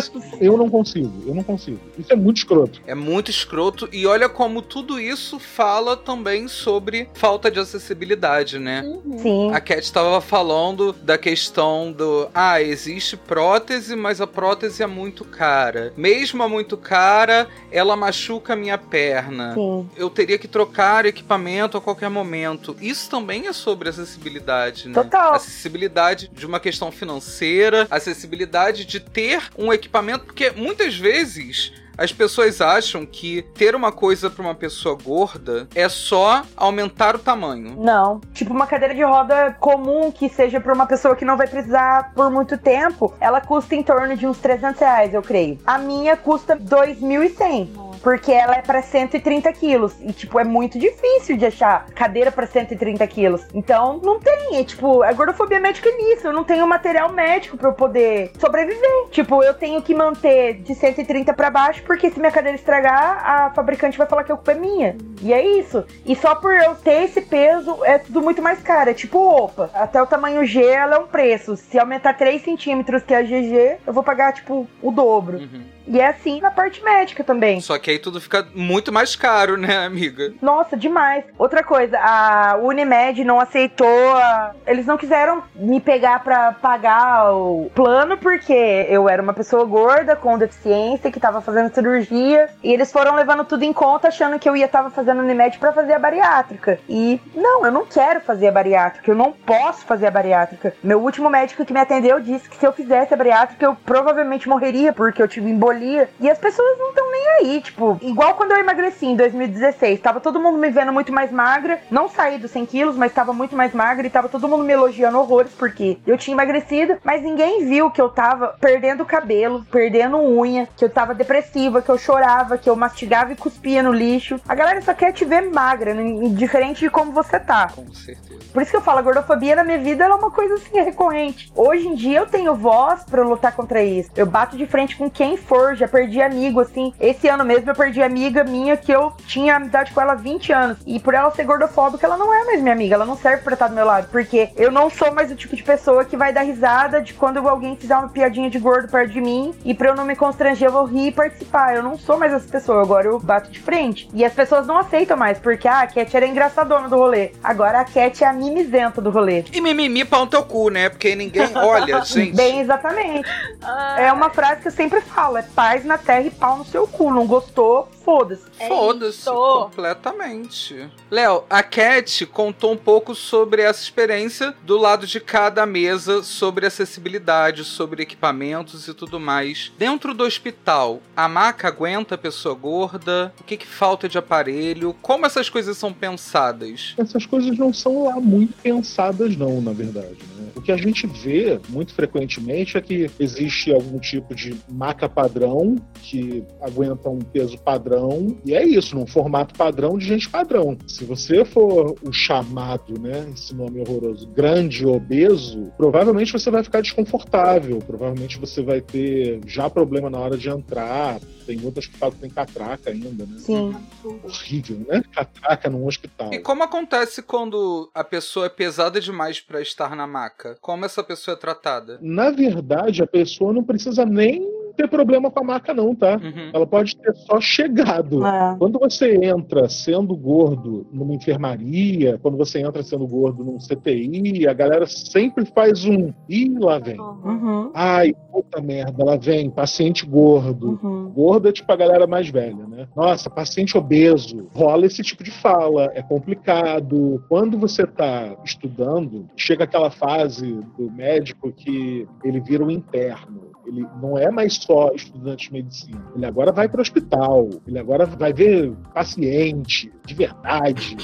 [0.40, 1.79] Eu não consigo, eu não consigo.
[1.99, 2.81] Isso é muito escroto.
[2.87, 3.88] É muito escroto.
[3.92, 8.85] E olha como tudo isso fala também sobre falta de acessibilidade, né?
[9.18, 9.53] Sim.
[9.53, 12.29] A Cat estava falando da questão do.
[12.35, 15.92] Ah, existe prótese, mas a prótese é muito cara.
[15.97, 19.55] Mesmo a muito cara, ela machuca a minha perna.
[19.55, 19.88] Sim.
[19.97, 22.77] Eu teria que trocar equipamento a qualquer momento.
[22.81, 24.94] Isso também é sobre acessibilidade, né?
[24.94, 25.35] Total.
[25.35, 31.73] Acessibilidade de uma questão financeira, acessibilidade de ter um equipamento, porque muitas vezes.
[31.99, 37.19] As pessoas acham que ter uma coisa para uma pessoa gorda é só aumentar o
[37.19, 37.75] tamanho.
[37.77, 38.21] Não.
[38.33, 42.13] Tipo, uma cadeira de roda comum que seja pra uma pessoa que não vai precisar
[42.15, 45.59] por muito tempo, ela custa em torno de uns 300 reais, eu creio.
[45.67, 47.88] A minha custa 2.100.
[48.03, 49.95] Porque ela é pra 130 quilos.
[50.01, 53.47] E, tipo, é muito difícil de achar cadeira pra 130 quilos.
[53.55, 54.57] Então, não tem.
[54.57, 56.27] É, tipo, a gordofobia médica é nisso.
[56.27, 59.09] Eu não tenho material médico pra eu poder sobreviver.
[59.11, 63.51] Tipo, eu tenho que manter de 130 pra baixo, porque se minha cadeira estragar, a
[63.51, 64.97] fabricante vai falar que a culpa é minha.
[65.21, 65.85] E é isso.
[66.05, 68.91] E só por eu ter esse peso, é tudo muito mais caro.
[68.91, 69.71] É tipo opa.
[69.75, 71.57] Até o tamanho G, ela é um preço.
[71.57, 75.39] Se aumentar 3 centímetros, que é a GG, eu vou pagar, tipo, o dobro.
[75.39, 75.78] Uhum.
[75.88, 77.61] E é assim na parte médica também.
[77.61, 80.33] Só que aí tudo fica muito mais caro, né, amiga?
[80.42, 81.24] Nossa, demais.
[81.38, 83.88] Outra coisa, a Unimed não aceitou.
[84.16, 88.53] a- Eles não quiseram me pegar pra pagar o plano porque
[88.88, 93.44] eu era uma pessoa gorda com deficiência que tava fazendo cirurgia e eles foram levando
[93.44, 96.79] tudo em conta achando que eu ia tava fazendo Unimed pra fazer a bariátrica.
[96.88, 100.74] E não, eu não quero fazer a bariátrica, eu não posso fazer a bariátrica.
[100.83, 104.48] Meu último médico que me atendeu disse que se eu fizesse a bariátrica eu provavelmente
[104.48, 105.78] morreria porque eu tive embolia.
[106.21, 110.21] E as pessoas não estão nem aí, tipo, igual quando eu emagreci em 2016, tava
[110.21, 113.57] todo mundo me vendo muito mais magra, não saí dos 100 quilos, mas tava muito
[113.57, 117.67] mais magra e tava todo mundo me elogiando horrores porque eu tinha emagrecido, mas ninguém
[117.67, 122.59] viu que eu tava perdendo cabelo, perdendo unha, que eu tava depressiva, que eu chorava,
[122.59, 124.41] que eu mastigava e cuspia no lixo.
[124.49, 125.95] A galera só quer te ver magra,
[126.31, 127.69] diferente de como você tá.
[127.75, 128.38] Com certeza.
[128.53, 131.53] Por isso que eu falo, a gordofobia na minha vida é uma coisa assim recorrente.
[131.55, 134.11] Hoje em dia eu tenho voz para lutar contra isso.
[134.17, 136.92] Eu bato de frente com quem for, já perdi amigo, assim.
[137.00, 140.52] Esse ano mesmo eu perdi amiga minha que eu tinha amizade com ela há 20
[140.52, 140.78] anos.
[140.87, 142.94] E por ela ser gordofóbica, ela não é mais minha amiga.
[142.94, 144.09] Ela não serve pra estar do meu lado.
[144.11, 147.46] Porque eu não sou mais o tipo de pessoa que vai dar risada de quando
[147.48, 149.54] alguém fizer uma piadinha de gordo perto de mim.
[149.64, 151.74] E pra eu não me constranger, eu vou rir e participar.
[151.74, 152.83] Eu não sou mais essa pessoa.
[152.83, 154.09] Agora eu bato de frente.
[154.12, 155.38] E as pessoas não aceitam mais.
[155.38, 157.33] Porque ah, a Cat era engraçadona do rolê.
[157.42, 159.44] Agora a Cat é a mimizenta do rolê.
[159.52, 160.88] E mimimi pau no teu cu, né?
[160.88, 162.37] Porque ninguém olha, gente.
[162.37, 163.28] Bem, exatamente.
[163.98, 166.87] é uma frase que eu sempre falo: é paz na terra e pau no seu
[166.87, 167.11] cu.
[167.11, 167.88] Não gostou?
[168.09, 168.44] Foda-se.
[168.59, 170.88] É Foda-se, completamente.
[171.11, 176.64] Léo, a Cat contou um pouco sobre essa experiência do lado de cada mesa, sobre
[176.64, 179.71] acessibilidade, sobre equipamentos e tudo mais.
[179.77, 183.31] Dentro do hospital, a maca aguenta a pessoa gorda?
[183.38, 184.97] O que, que falta de aparelho?
[185.03, 186.94] Como essas coisas são pensadas?
[186.97, 190.16] Essas coisas não são lá muito pensadas, não, na verdade.
[190.35, 190.49] Né?
[190.57, 195.77] O que a gente vê muito frequentemente é que existe algum tipo de maca padrão
[196.03, 197.98] que aguenta um peso padrão,
[198.45, 200.77] e é isso, num formato padrão de gente padrão.
[200.87, 206.81] Se você for o chamado, né, esse nome horroroso, grande obeso, provavelmente você vai ficar
[206.81, 212.15] desconfortável, provavelmente você vai ter já problema na hora de entrar, tem muitas que falam
[212.15, 213.39] que tem catraca ainda, né?
[213.39, 213.75] Sim.
[214.05, 215.03] Horrível, né?
[215.13, 216.33] Catraca num hospital.
[216.33, 220.57] E como acontece quando a pessoa é pesada demais para estar na maca?
[220.61, 221.99] Como essa pessoa é tratada?
[222.03, 224.47] Na verdade, a pessoa não precisa nem
[224.79, 226.21] ter problema com a marca, não, tá?
[226.23, 226.51] Uhum.
[226.55, 228.25] Ela pode ter só chegado.
[228.25, 228.57] É.
[228.57, 234.53] Quando você entra sendo gordo numa enfermaria, quando você entra sendo gordo num CTI, a
[234.53, 236.12] galera sempre faz um.
[236.29, 237.01] Ih, lá vem.
[237.01, 237.73] Uhum.
[237.75, 240.79] Ai, puta merda, lá vem, paciente gordo.
[240.81, 241.11] Uhum.
[241.11, 242.87] Gordo é tipo a galera mais velha, né?
[242.95, 244.49] Nossa, paciente obeso.
[244.55, 247.25] Rola esse tipo de fala, é complicado.
[247.29, 253.49] Quando você tá estudando, chega aquela fase do médico que ele vira um interno.
[253.68, 256.02] Ele não é mais só estudante de medicina.
[256.16, 260.96] Ele agora vai para o hospital, ele agora vai ver paciente de verdade.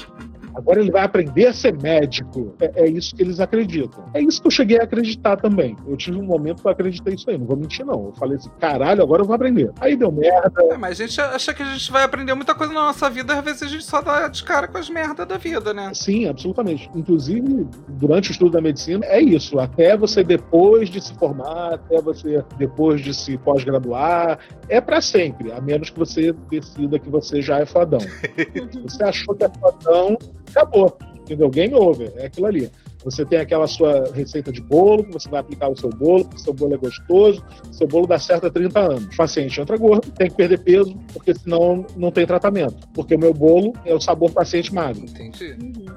[0.55, 2.55] Agora ele vai aprender a ser médico.
[2.59, 4.05] É, é, isso que eles acreditam.
[4.13, 5.75] É isso que eu cheguei a acreditar também.
[5.87, 7.37] Eu tive um momento que eu acreditei isso aí.
[7.37, 8.07] Não vou mentir, não.
[8.07, 9.71] Eu falei assim, caralho, agora eu vou aprender.
[9.79, 10.63] Aí deu merda.
[10.71, 13.37] É, mas a gente acha que a gente vai aprender muita coisa na nossa vida,
[13.37, 15.91] às vezes a gente só dá de cara com as merdas da vida, né?
[15.93, 16.89] Sim, absolutamente.
[16.95, 19.59] Inclusive, durante o estudo da medicina, é isso.
[19.59, 24.39] Até você depois de se formar, até você depois de se pós-graduar,
[24.69, 25.51] é para sempre.
[25.51, 27.99] A menos que você decida que você já é fodão.
[28.83, 30.17] você achou que é fodão,
[30.57, 30.97] acabou.
[31.19, 31.49] Entendeu?
[31.49, 32.13] Game over.
[32.17, 32.71] É aquilo ali.
[33.03, 36.37] Você tem aquela sua receita de bolo, que você vai aplicar o seu bolo, porque
[36.37, 39.13] o seu bolo é gostoso, o seu bolo dá certo há 30 anos.
[39.13, 42.87] O paciente entra gordo, tem que perder peso, porque senão não tem tratamento.
[42.95, 45.03] Porque o meu bolo é o sabor paciente magro.
[45.03, 45.55] Entendi.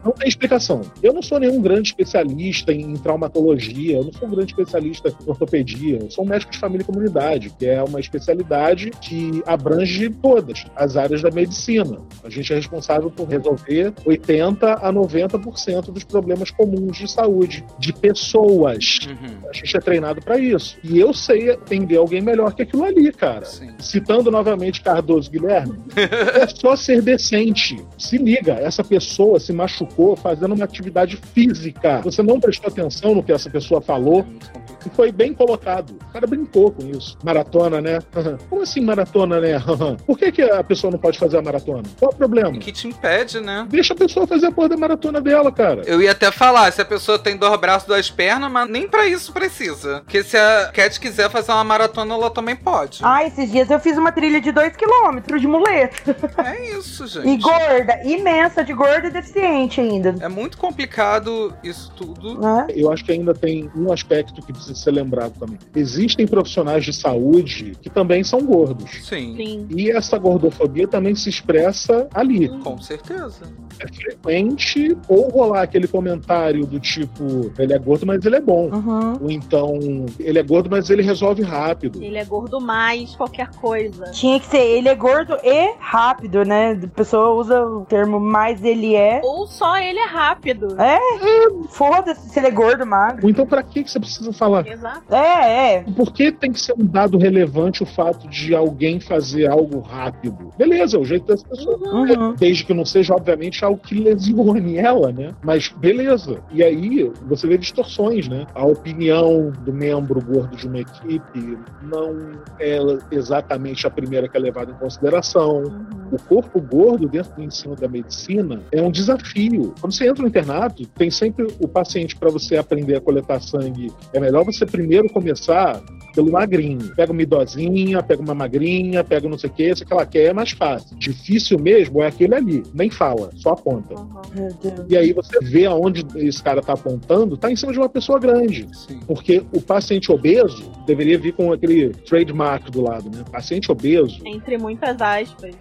[0.09, 0.81] Não tem explicação.
[1.03, 5.29] Eu não sou nenhum grande especialista em traumatologia, eu não sou um grande especialista em
[5.29, 10.09] ortopedia, eu sou um médico de família e comunidade, que é uma especialidade que abrange
[10.09, 12.01] todas as áreas da medicina.
[12.25, 17.93] A gente é responsável por resolver 80 a 90% dos problemas comuns de saúde, de
[17.93, 19.01] pessoas.
[19.07, 19.47] Uhum.
[19.51, 20.79] A gente é treinado para isso.
[20.83, 23.45] E eu sei atender alguém melhor que aquilo ali, cara.
[23.45, 23.75] Sim.
[23.79, 27.77] Citando novamente Cardoso Guilherme, é só ser decente.
[27.99, 32.01] Se liga, essa pessoa se machucou fazendo uma atividade física.
[32.03, 34.27] Você não prestou atenção no que essa pessoa falou.
[34.55, 35.99] É e foi bem colocado.
[36.09, 37.19] O cara brincou com isso.
[37.23, 37.99] Maratona, né?
[38.49, 39.63] Como assim maratona, né?
[40.07, 41.83] Por que, que a pessoa não pode fazer a maratona?
[41.99, 42.51] Qual o problema?
[42.51, 43.67] O que te impede, né?
[43.69, 45.83] Deixa a pessoa fazer a porra da maratona dela, cara.
[45.87, 49.07] Eu ia até falar, se a pessoa tem dois braços, duas pernas, mas nem para
[49.07, 50.01] isso precisa.
[50.01, 53.01] Porque se a Cat quiser fazer uma maratona, ela também pode.
[53.03, 56.17] Ah, esses dias eu fiz uma trilha de 2km de muleta.
[56.45, 57.29] É isso, gente.
[57.29, 60.15] E gorda, imensa, de gorda e deficiente ainda.
[60.21, 62.39] É muito complicado isso tudo.
[62.47, 62.67] É?
[62.75, 65.59] Eu acho que ainda tem um aspecto que precisa ser lembrado também.
[65.75, 68.91] Existem profissionais de saúde que também são gordos.
[69.03, 69.37] Sim.
[69.37, 69.67] Sim.
[69.71, 72.49] E essa gordofobia também se expressa ali.
[72.61, 73.43] Com certeza.
[73.81, 78.71] É frequente ou rolar aquele comentário do tipo, ele é gordo, mas ele é bom.
[78.73, 79.19] Uhum.
[79.23, 79.79] Ou então,
[80.19, 82.03] ele é gordo, mas ele resolve rápido.
[82.03, 84.11] Ele é gordo mais qualquer coisa.
[84.11, 86.73] Tinha que ser, ele é gordo e rápido, né?
[86.83, 89.21] A pessoa usa o termo mais ele é.
[89.23, 90.81] Ou só ele é rápido.
[90.81, 90.97] É?
[90.97, 91.69] é.
[91.71, 93.29] Foda-se se ele é gordo, magro.
[93.29, 94.67] Então, pra que você precisa falar?
[94.67, 95.15] Exato.
[95.15, 95.85] É, é.
[95.97, 100.53] Por que tem que ser um dado relevante o fato de alguém fazer algo rápido?
[100.57, 101.81] Beleza, é o jeito das pessoas.
[101.81, 102.35] Uhum.
[102.35, 105.33] Desde que não seja, obviamente, algo que lesione ela, né?
[105.43, 106.43] Mas beleza.
[106.51, 108.45] E E aí você vê distorções, né?
[108.53, 112.81] A opinião do membro gordo de uma equipe não é
[113.13, 115.63] exatamente a primeira que é levada em consideração.
[115.63, 115.87] Uhum.
[116.11, 119.58] O corpo gordo dentro do ensino da medicina é um desafio.
[119.81, 123.93] Quando você entra no internato, tem sempre o paciente para você aprender a coletar sangue.
[124.13, 125.83] É melhor você primeiro começar
[126.15, 126.95] pelo magrinho.
[126.95, 130.25] Pega uma idosinha, pega uma magrinha, pega não sei o que, se que ela quer
[130.25, 130.97] é mais fácil.
[130.97, 133.95] Difícil mesmo é aquele ali, nem fala, só aponta.
[133.95, 134.87] Uhum.
[134.89, 138.19] E aí você vê aonde esse cara tá apontando, tá em cima de uma pessoa
[138.19, 138.69] grande.
[138.73, 138.99] Sim.
[139.07, 143.25] Porque o paciente obeso deveria vir com aquele trademark do lado, né?
[143.31, 144.21] Paciente obeso.
[144.25, 145.55] Entre muitas aspas.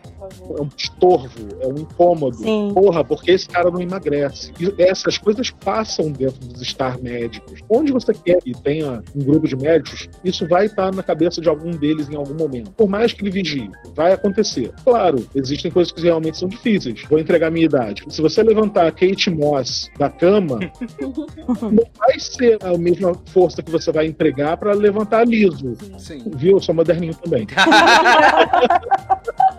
[0.57, 2.37] É um estorvo, é um incômodo.
[2.37, 2.71] Sim.
[2.73, 4.51] Porra, porque esse cara não emagrece.
[4.59, 7.61] E essas coisas passam dentro dos estar médicos.
[7.69, 11.49] Onde você quer que tenha um grupo de médicos, isso vai estar na cabeça de
[11.49, 12.71] algum deles em algum momento.
[12.71, 14.71] Por mais que ele vigie, vai acontecer.
[14.83, 17.03] Claro, existem coisas que realmente são difíceis.
[17.09, 18.03] Vou entregar a minha idade.
[18.09, 20.59] Se você levantar a Kate Moss da cama,
[21.61, 25.75] não vai ser a mesma força que você vai empregar para levantar liso.
[25.97, 26.23] Sim.
[26.35, 26.53] Viu?
[26.53, 27.45] Eu sou moderninho também.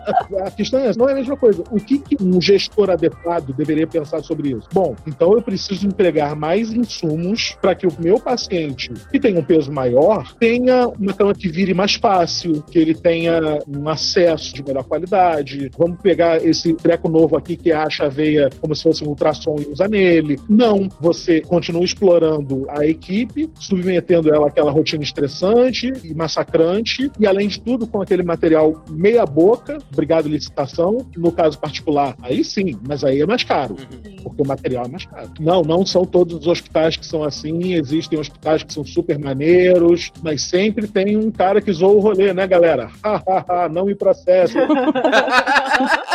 [0.49, 1.63] a questão é, não é a mesma coisa.
[1.71, 4.67] O que, que, um gestor adequado deveria pensar sobre isso?
[4.73, 9.43] Bom, então eu preciso empregar mais insumos para que o meu paciente, que tem um
[9.43, 14.63] peso maior, tenha uma cama que vire mais fácil, que ele tenha um acesso de
[14.63, 15.69] melhor qualidade.
[15.77, 19.55] Vamos pegar esse treco novo aqui que acha a veia como se fosse um ultrassom
[19.59, 20.39] e usa nele.
[20.49, 27.47] Não, você continua explorando a equipe, submetendo ela àquela rotina estressante e massacrante, e além
[27.47, 31.05] de tudo, com aquele material meia boca, obrigado licitação.
[31.15, 34.15] No caso particular, aí sim, mas aí é mais caro, uhum.
[34.23, 35.29] porque o material é mais caro.
[35.39, 40.11] Não, não são todos os hospitais que são assim, existem hospitais que são super maneiros,
[40.23, 42.89] mas sempre tem um cara que zoa o rolê, né, galera?
[43.71, 44.59] não me processa.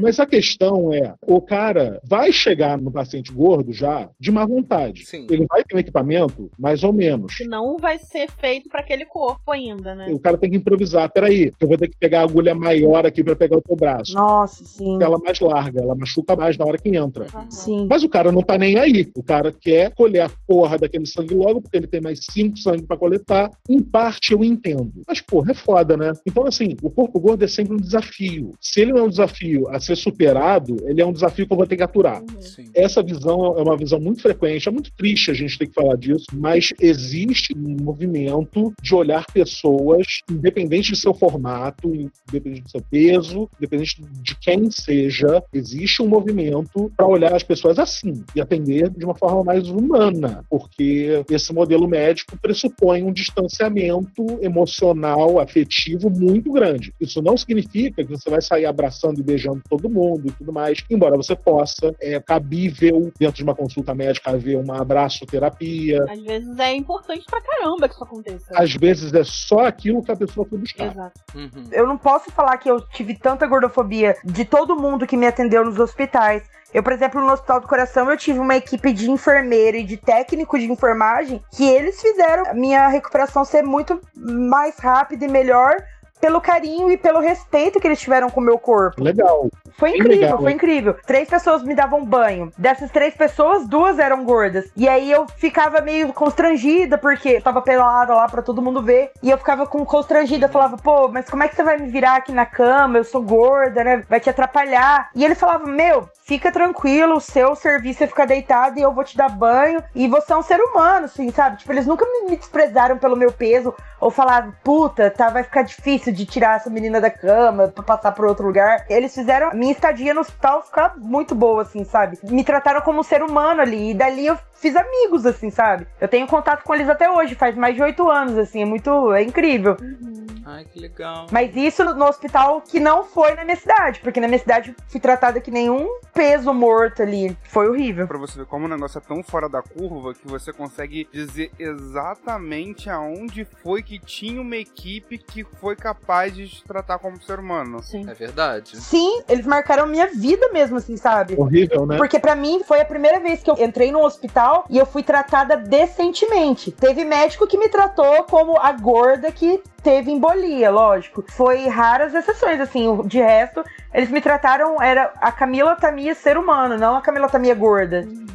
[0.00, 5.04] Mas a questão é, o cara vai chegar no paciente gordo já de má vontade.
[5.04, 5.26] Sim.
[5.30, 7.34] Ele vai ter um equipamento, mais ou menos.
[7.46, 10.08] Não vai ser feito para aquele corpo ainda, né?
[10.10, 11.10] O cara tem que improvisar.
[11.10, 14.14] Peraí, eu vou ter que pegar a agulha maior aqui para pegar o teu braço.
[14.14, 14.98] Nossa, sim.
[15.02, 17.26] Ela mais larga, ela machuca mais na hora que entra.
[17.34, 17.50] Uhum.
[17.50, 17.86] Sim.
[17.88, 19.10] Mas o cara não tá nem aí.
[19.16, 22.82] O cara quer colher a porra daquele sangue logo, porque ele tem mais cinco sangue
[22.82, 23.50] para coletar.
[23.68, 25.02] Em parte eu entendo.
[25.06, 26.12] Mas, porra, é foda, né?
[26.26, 28.52] Então, assim, o corpo gordo é sempre um desafio.
[28.60, 31.56] Se ele não é um desafio a ser superado, ele é um desafio que eu
[31.56, 32.22] vou ter que aturar.
[32.40, 32.70] Sim.
[32.74, 35.96] Essa visão é uma visão muito frequente, é muito triste a gente ter que falar
[35.96, 41.94] disso, mas existe um movimento de olhar pessoas, independente de seu formato,
[42.28, 47.78] independente do seu peso, independente de quem seja, existe um movimento para olhar as pessoas
[47.78, 54.38] assim e atender de uma forma mais humana, porque esse modelo médico pressupõe um distanciamento
[54.40, 56.92] emocional, afetivo muito grande.
[57.00, 60.52] Isso não significa que você vai sair abraçando e beijando todo todo mundo e tudo
[60.52, 60.84] mais.
[60.90, 66.04] Embora você possa, é cabível dentro de uma consulta médica haver uma abraçoterapia.
[66.08, 68.46] Às vezes é importante pra caramba que isso aconteça.
[68.52, 70.90] Às vezes é só aquilo que a pessoa foi buscar.
[70.90, 71.20] Exato.
[71.34, 71.68] Uhum.
[71.72, 75.64] Eu não posso falar que eu tive tanta gordofobia de todo mundo que me atendeu
[75.64, 76.42] nos hospitais.
[76.72, 79.96] Eu, por exemplo, no Hospital do Coração, eu tive uma equipe de enfermeira e de
[79.96, 85.76] técnico de enfermagem que eles fizeram a minha recuperação ser muito mais rápida e melhor
[86.20, 89.02] pelo carinho e pelo respeito que eles tiveram com o meu corpo.
[89.02, 89.48] Legal.
[89.78, 90.96] Foi incrível, legal, foi incrível.
[91.06, 92.52] Três pessoas me davam banho.
[92.58, 94.68] Dessas três pessoas, duas eram gordas.
[94.76, 99.12] E aí eu ficava meio constrangida, porque tava pelada lá pra todo mundo ver.
[99.22, 100.46] E eu ficava com constrangida.
[100.46, 102.98] Eu falava, pô, mas como é que você vai me virar aqui na cama?
[102.98, 104.04] Eu sou gorda, né?
[104.08, 105.10] Vai te atrapalhar.
[105.14, 109.04] E ele falava, meu, fica tranquilo, o seu serviço é ficar deitado e eu vou
[109.04, 109.82] te dar banho.
[109.94, 111.56] E você é um ser humano, assim, sabe?
[111.56, 116.07] Tipo, eles nunca me desprezaram pelo meu peso ou falaram, puta, tá, vai ficar difícil
[116.12, 118.84] de tirar essa menina da cama pra passar pra outro lugar.
[118.88, 122.18] Eles fizeram minha estadia no hospital ficar muito boa, assim, sabe?
[122.24, 123.90] Me trataram como um ser humano ali.
[123.90, 125.86] E dali eu fiz amigos, assim, sabe?
[126.00, 129.12] Eu tenho contato com eles até hoje, faz mais de oito anos, assim, é muito.
[129.12, 129.76] é incrível.
[129.80, 130.26] Uhum.
[130.50, 131.26] Ai, que legal.
[131.30, 134.74] Mas isso no, no, hospital que não foi na minha cidade, porque na minha cidade
[134.88, 137.36] fui tratada que nenhum peso morto ali.
[137.44, 138.08] Foi horrível.
[138.08, 141.50] Pra você ver como o negócio é tão fora da curva que você consegue dizer
[141.58, 145.97] exatamente aonde foi que tinha uma equipe que foi capaz
[146.32, 147.82] de te tratar como ser humano.
[147.82, 148.08] Sim.
[148.08, 148.76] É verdade.
[148.76, 151.34] Sim, eles marcaram minha vida mesmo, assim, sabe?
[151.36, 151.96] Horrível, né?
[151.96, 155.02] Porque para mim foi a primeira vez que eu entrei num hospital e eu fui
[155.02, 156.72] tratada decentemente.
[156.72, 161.24] Teve médico que me tratou como a gorda que teve embolia, lógico.
[161.28, 163.02] Foi raras exceções, assim.
[163.04, 167.54] De resto, eles me trataram, era a Camila Tamia ser humano, não a Camila Tamia
[167.54, 168.06] gorda.
[168.06, 168.27] Uhum.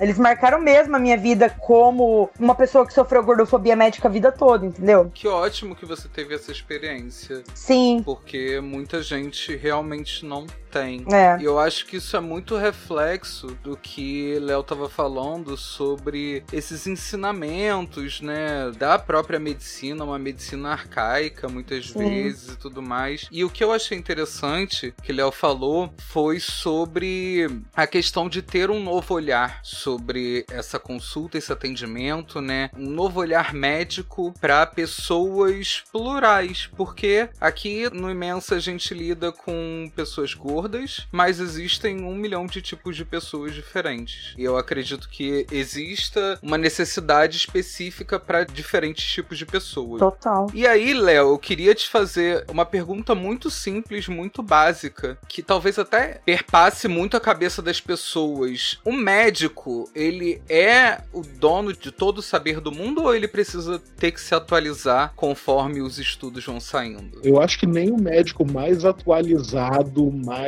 [0.00, 4.30] Eles marcaram mesmo a minha vida como uma pessoa que sofreu gordofobia médica a vida
[4.30, 5.10] toda, entendeu?
[5.12, 7.42] Que ótimo que você teve essa experiência.
[7.54, 8.02] Sim.
[8.04, 10.46] Porque muita gente realmente não
[10.78, 11.04] tem.
[11.12, 11.38] É.
[11.40, 16.86] E eu acho que isso é muito reflexo do que Léo tava falando sobre esses
[16.86, 21.98] ensinamentos, né, da própria medicina, uma medicina arcaica muitas Sim.
[21.98, 23.26] vezes e tudo mais.
[23.30, 28.70] E o que eu achei interessante que Léo falou foi sobre a questão de ter
[28.70, 32.70] um novo olhar sobre essa consulta, esse atendimento, né?
[32.76, 39.90] Um novo olhar médico para pessoas plurais, porque aqui no Imensa a gente lida com
[39.94, 40.67] pessoas gordas,
[41.10, 44.34] mas existem um milhão de tipos de pessoas diferentes.
[44.36, 49.98] E eu acredito que exista uma necessidade específica para diferentes tipos de pessoas.
[49.98, 50.50] Total.
[50.54, 55.78] E aí, Léo, eu queria te fazer uma pergunta muito simples, muito básica, que talvez
[55.78, 58.78] até perpasse muito a cabeça das pessoas.
[58.84, 63.78] O médico, ele é o dono de todo o saber do mundo ou ele precisa
[63.98, 67.20] ter que se atualizar conforme os estudos vão saindo?
[67.22, 70.47] Eu acho que nem o médico mais atualizado, mais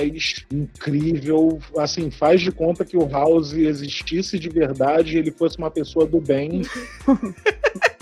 [0.50, 5.70] incrível, assim, faz de conta que o House existisse de verdade e ele fosse uma
[5.70, 6.62] pessoa do bem.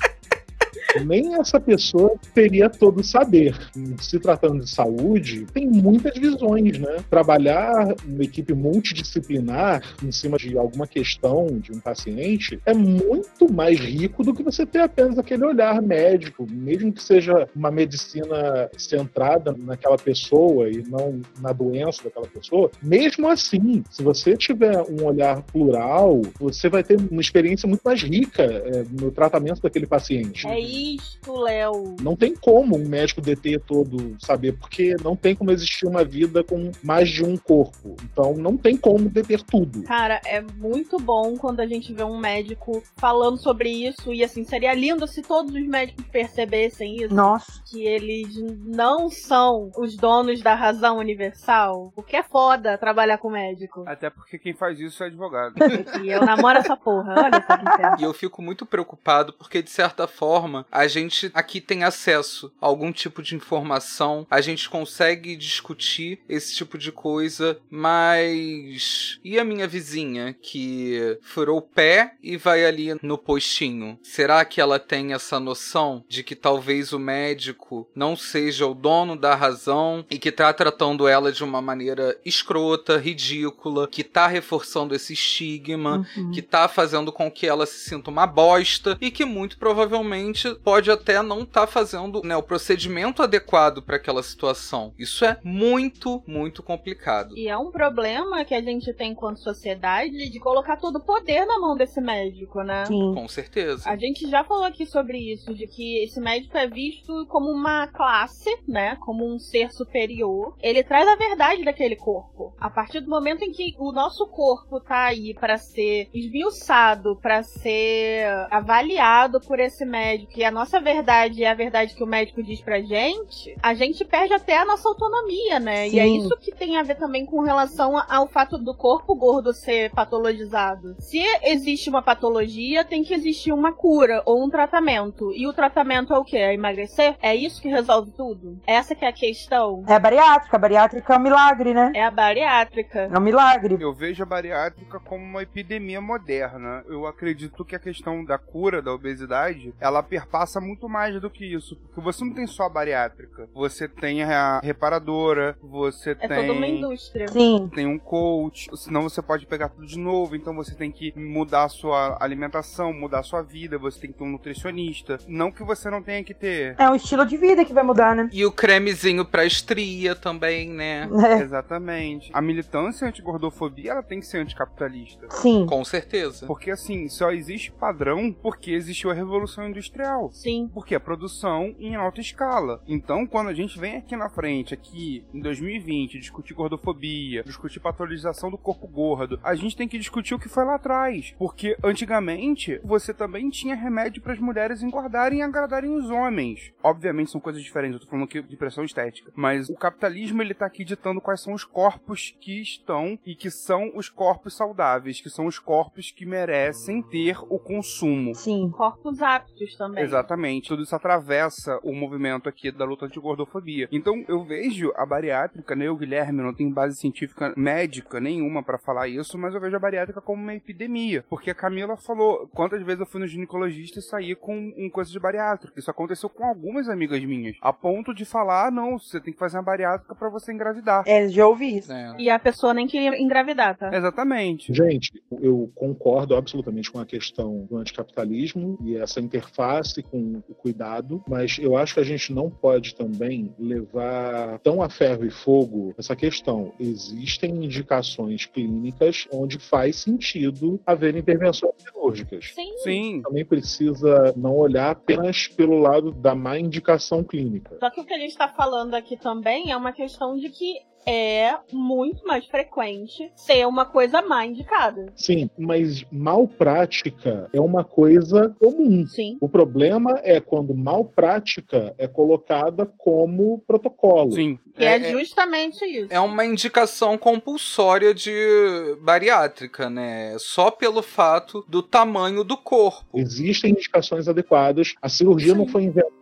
[1.00, 3.56] nem essa pessoa teria todo o saber.
[4.00, 6.98] Se tratando de saúde, tem muitas visões, né?
[7.10, 13.78] Trabalhar uma equipe multidisciplinar em cima de alguma questão de um paciente é muito mais
[13.78, 19.54] rico do que você ter apenas aquele olhar médico, mesmo que seja uma medicina centrada
[19.58, 22.70] naquela pessoa e não na doença daquela pessoa.
[22.82, 28.02] Mesmo assim, se você tiver um olhar plural, você vai ter uma experiência muito mais
[28.02, 30.46] rica é, no tratamento daquele paciente.
[30.46, 31.96] É isso isto, Léo?
[32.00, 36.42] Não tem como um médico deter todo saber, porque não tem como existir uma vida
[36.42, 37.96] com mais de um corpo.
[38.02, 39.82] Então não tem como deter tudo.
[39.82, 44.44] Cara, é muito bom quando a gente vê um médico falando sobre isso e assim,
[44.44, 47.14] seria lindo se todos os médicos percebessem isso.
[47.14, 47.62] Nossa.
[47.66, 48.34] Que eles
[48.64, 51.92] não são os donos da razão universal.
[51.94, 53.84] Porque é foda trabalhar com médico.
[53.86, 55.54] Até porque quem faz isso é advogado.
[56.02, 57.14] e eu namoro essa porra.
[57.16, 61.60] Olha só que E eu fico muito preocupado porque, de certa forma, a gente aqui
[61.60, 67.58] tem acesso a algum tipo de informação, a gente consegue discutir esse tipo de coisa,
[67.70, 73.98] mas e a minha vizinha que furou o pé e vai ali no postinho?
[74.02, 79.16] Será que ela tem essa noção de que talvez o médico não seja o dono
[79.16, 84.94] da razão e que tá tratando ela de uma maneira escrota, ridícula, que tá reforçando
[84.94, 86.30] esse estigma, uhum.
[86.30, 90.90] que tá fazendo com que ela se sinta uma bosta e que muito provavelmente pode
[90.90, 94.92] até não estar tá fazendo né, o procedimento adequado para aquela situação.
[94.98, 97.36] Isso é muito, muito complicado.
[97.36, 101.46] E é um problema que a gente tem enquanto sociedade de colocar todo o poder
[101.46, 102.84] na mão desse médico, né?
[102.86, 103.14] Sim.
[103.14, 103.88] Com certeza.
[103.88, 107.86] A gente já falou aqui sobre isso, de que esse médico é visto como uma
[107.88, 108.96] classe, né?
[109.00, 110.54] Como um ser superior.
[110.60, 112.54] Ele traz a verdade daquele corpo.
[112.58, 117.42] A partir do momento em que o nosso corpo tá aí para ser esmiuçado, para
[117.42, 122.42] ser avaliado por esse médico e a nossa verdade é a verdade que o médico
[122.42, 125.88] diz pra gente, a gente perde até a nossa autonomia, né?
[125.88, 125.96] Sim.
[125.96, 129.52] E é isso que tem a ver também com relação ao fato do corpo gordo
[129.52, 130.96] ser patologizado.
[130.98, 135.30] Se existe uma patologia, tem que existir uma cura ou um tratamento.
[135.34, 136.38] E o tratamento é o quê?
[136.38, 137.16] É emagrecer?
[137.20, 138.58] É isso que resolve tudo?
[138.66, 139.84] Essa que é a questão.
[139.86, 140.56] É a bariátrica.
[140.56, 141.92] A bariátrica é um milagre, né?
[141.94, 143.10] É a bariátrica.
[143.12, 143.76] É um milagre.
[143.78, 146.82] Eu vejo a bariátrica como uma epidemia moderna.
[146.88, 151.28] Eu acredito que a questão da cura da obesidade, ela perpassa passa muito mais do
[151.28, 151.74] que isso.
[151.74, 153.48] Porque você não tem só a bariátrica.
[153.52, 156.30] Você tem a reparadora, você é tem.
[156.30, 157.26] É toda uma indústria.
[157.26, 157.68] Sim.
[157.74, 158.70] Tem um coach.
[158.76, 160.36] Senão você pode pegar tudo de novo.
[160.36, 163.78] Então você tem que mudar a sua alimentação, mudar a sua vida.
[163.78, 165.18] Você tem que ter um nutricionista.
[165.26, 166.76] Não que você não tenha que ter.
[166.78, 168.30] É um estilo de vida que vai mudar, né?
[168.32, 171.08] E o cremezinho pra estria também, né?
[171.26, 171.42] É.
[171.42, 172.30] Exatamente.
[172.32, 175.26] A militância anti-gordofobia, ela tem que ser anticapitalista.
[175.30, 175.66] Sim.
[175.66, 176.46] Com certeza.
[176.46, 180.27] Porque assim, só existe padrão porque existiu a Revolução Industrial.
[180.30, 180.70] Sim.
[180.72, 182.82] Porque é produção em alta escala.
[182.86, 188.50] Então, quando a gente vem aqui na frente, aqui em 2020, discutir gordofobia, discutir patologização
[188.50, 191.34] do corpo gordo, a gente tem que discutir o que foi lá atrás.
[191.38, 196.72] Porque antigamente você também tinha remédio para as mulheres engordarem e agradarem os homens.
[196.82, 199.32] Obviamente são coisas diferentes, eu tô falando aqui de pressão estética.
[199.34, 203.50] Mas o capitalismo ele tá aqui ditando quais são os corpos que estão e que
[203.50, 208.34] são os corpos saudáveis, que são os corpos que merecem ter o consumo.
[208.34, 208.70] Sim.
[208.70, 210.04] Corpos aptos também.
[210.04, 210.68] Exatamente Exatamente.
[210.68, 213.88] Tudo isso atravessa o movimento aqui da luta de gordofobia.
[213.92, 215.88] Então eu vejo a bariátrica, né?
[215.88, 219.80] O Guilherme não tem base científica médica nenhuma para falar isso, mas eu vejo a
[219.80, 221.24] bariátrica como uma epidemia.
[221.28, 225.10] Porque a Camila falou quantas vezes eu fui no ginecologista e saí com um coisa
[225.10, 225.78] de bariátrica.
[225.78, 227.56] Isso aconteceu com algumas amigas minhas.
[227.60, 231.04] A ponto de falar, ah, não, você tem que fazer uma bariátrica para você engravidar.
[231.06, 231.92] É, já ouvi isso.
[231.92, 232.16] É.
[232.18, 233.94] E a pessoa nem queria engravidar, tá?
[233.94, 234.72] Exatamente.
[234.72, 241.22] Gente, eu concordo absolutamente com a questão do anticapitalismo e essa interface com o cuidado,
[241.28, 245.94] mas eu acho que a gente não pode também levar tão a ferro e fogo
[245.98, 246.72] essa questão.
[246.78, 252.52] Existem indicações clínicas onde faz sentido haver intervenções cirúrgicas.
[252.54, 252.78] Sim.
[252.78, 253.22] Sim.
[253.22, 257.76] Também precisa não olhar apenas pelo lado da má indicação clínica.
[257.78, 260.76] Só que o que a gente está falando aqui também é uma questão de que
[261.06, 265.12] é muito mais frequente ser uma coisa má indicada.
[265.16, 269.06] Sim, mas mal prática é uma coisa comum.
[269.06, 269.38] Sim.
[269.40, 274.32] O problema é quando mal prática é colocada como protocolo.
[274.32, 274.58] Sim.
[274.78, 276.08] E é, é justamente isso.
[276.10, 280.36] É uma indicação compulsória de bariátrica, né?
[280.38, 283.18] Só pelo fato do tamanho do corpo.
[283.18, 284.94] Existem indicações adequadas.
[285.02, 285.58] A cirurgia Sim.
[285.58, 286.17] não foi inventada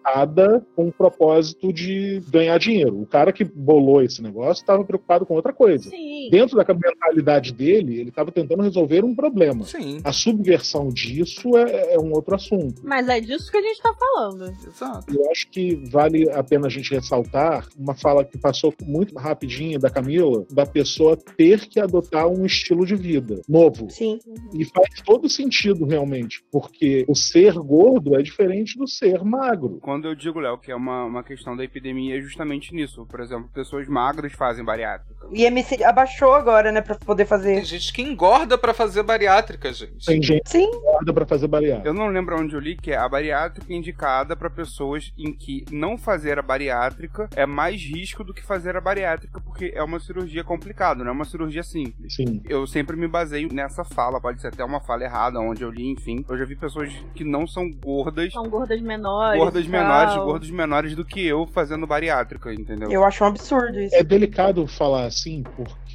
[0.75, 3.01] com o propósito de ganhar dinheiro.
[3.01, 5.91] O cara que bolou esse negócio estava preocupado com outra coisa.
[5.91, 6.29] Sim.
[6.31, 9.65] Dentro da mentalidade dele, ele estava tentando resolver um problema.
[9.65, 10.01] Sim.
[10.05, 12.83] A subversão disso é, é, um outro assunto.
[12.85, 14.55] Mas é disso que a gente está falando.
[14.67, 15.15] Exato.
[15.15, 19.79] Eu acho que vale a pena a gente ressaltar uma fala que passou muito rapidinho
[19.79, 23.91] da Camila, da pessoa ter que adotar um estilo de vida novo.
[23.91, 24.19] Sim.
[24.55, 29.79] E faz todo sentido realmente, porque o ser gordo é diferente do ser magro.
[29.97, 33.07] Quando eu digo, Léo, que é uma, uma questão da epidemia, é justamente nisso.
[33.07, 35.27] Por exemplo, pessoas magras fazem bariátrica.
[35.27, 37.55] O IMC abaixou agora, né, pra poder fazer.
[37.55, 40.05] Tem gente que engorda para fazer bariátrica, gente.
[40.05, 40.71] Tem gente Sim.
[40.71, 41.89] que engorda pra fazer bariátrica.
[41.89, 45.65] Eu não lembro onde eu li que é a bariátrica indicada para pessoas em que
[45.73, 49.99] não fazer a bariátrica é mais risco do que fazer a bariátrica, porque é uma
[49.99, 52.15] cirurgia complicada, não é uma cirurgia simples.
[52.15, 52.43] Sim.
[52.45, 55.89] Eu sempre me baseio nessa fala, pode ser até uma fala errada, onde eu li,
[55.89, 56.23] enfim.
[56.29, 58.31] Eu já vi pessoas que não são gordas.
[58.31, 59.41] São gordas menores.
[59.41, 59.86] Gordas menores,
[60.25, 62.91] gordos menores do que eu fazendo bariátrica, entendeu?
[62.91, 63.95] Eu acho um absurdo isso.
[63.95, 65.86] É delicado falar assim, porque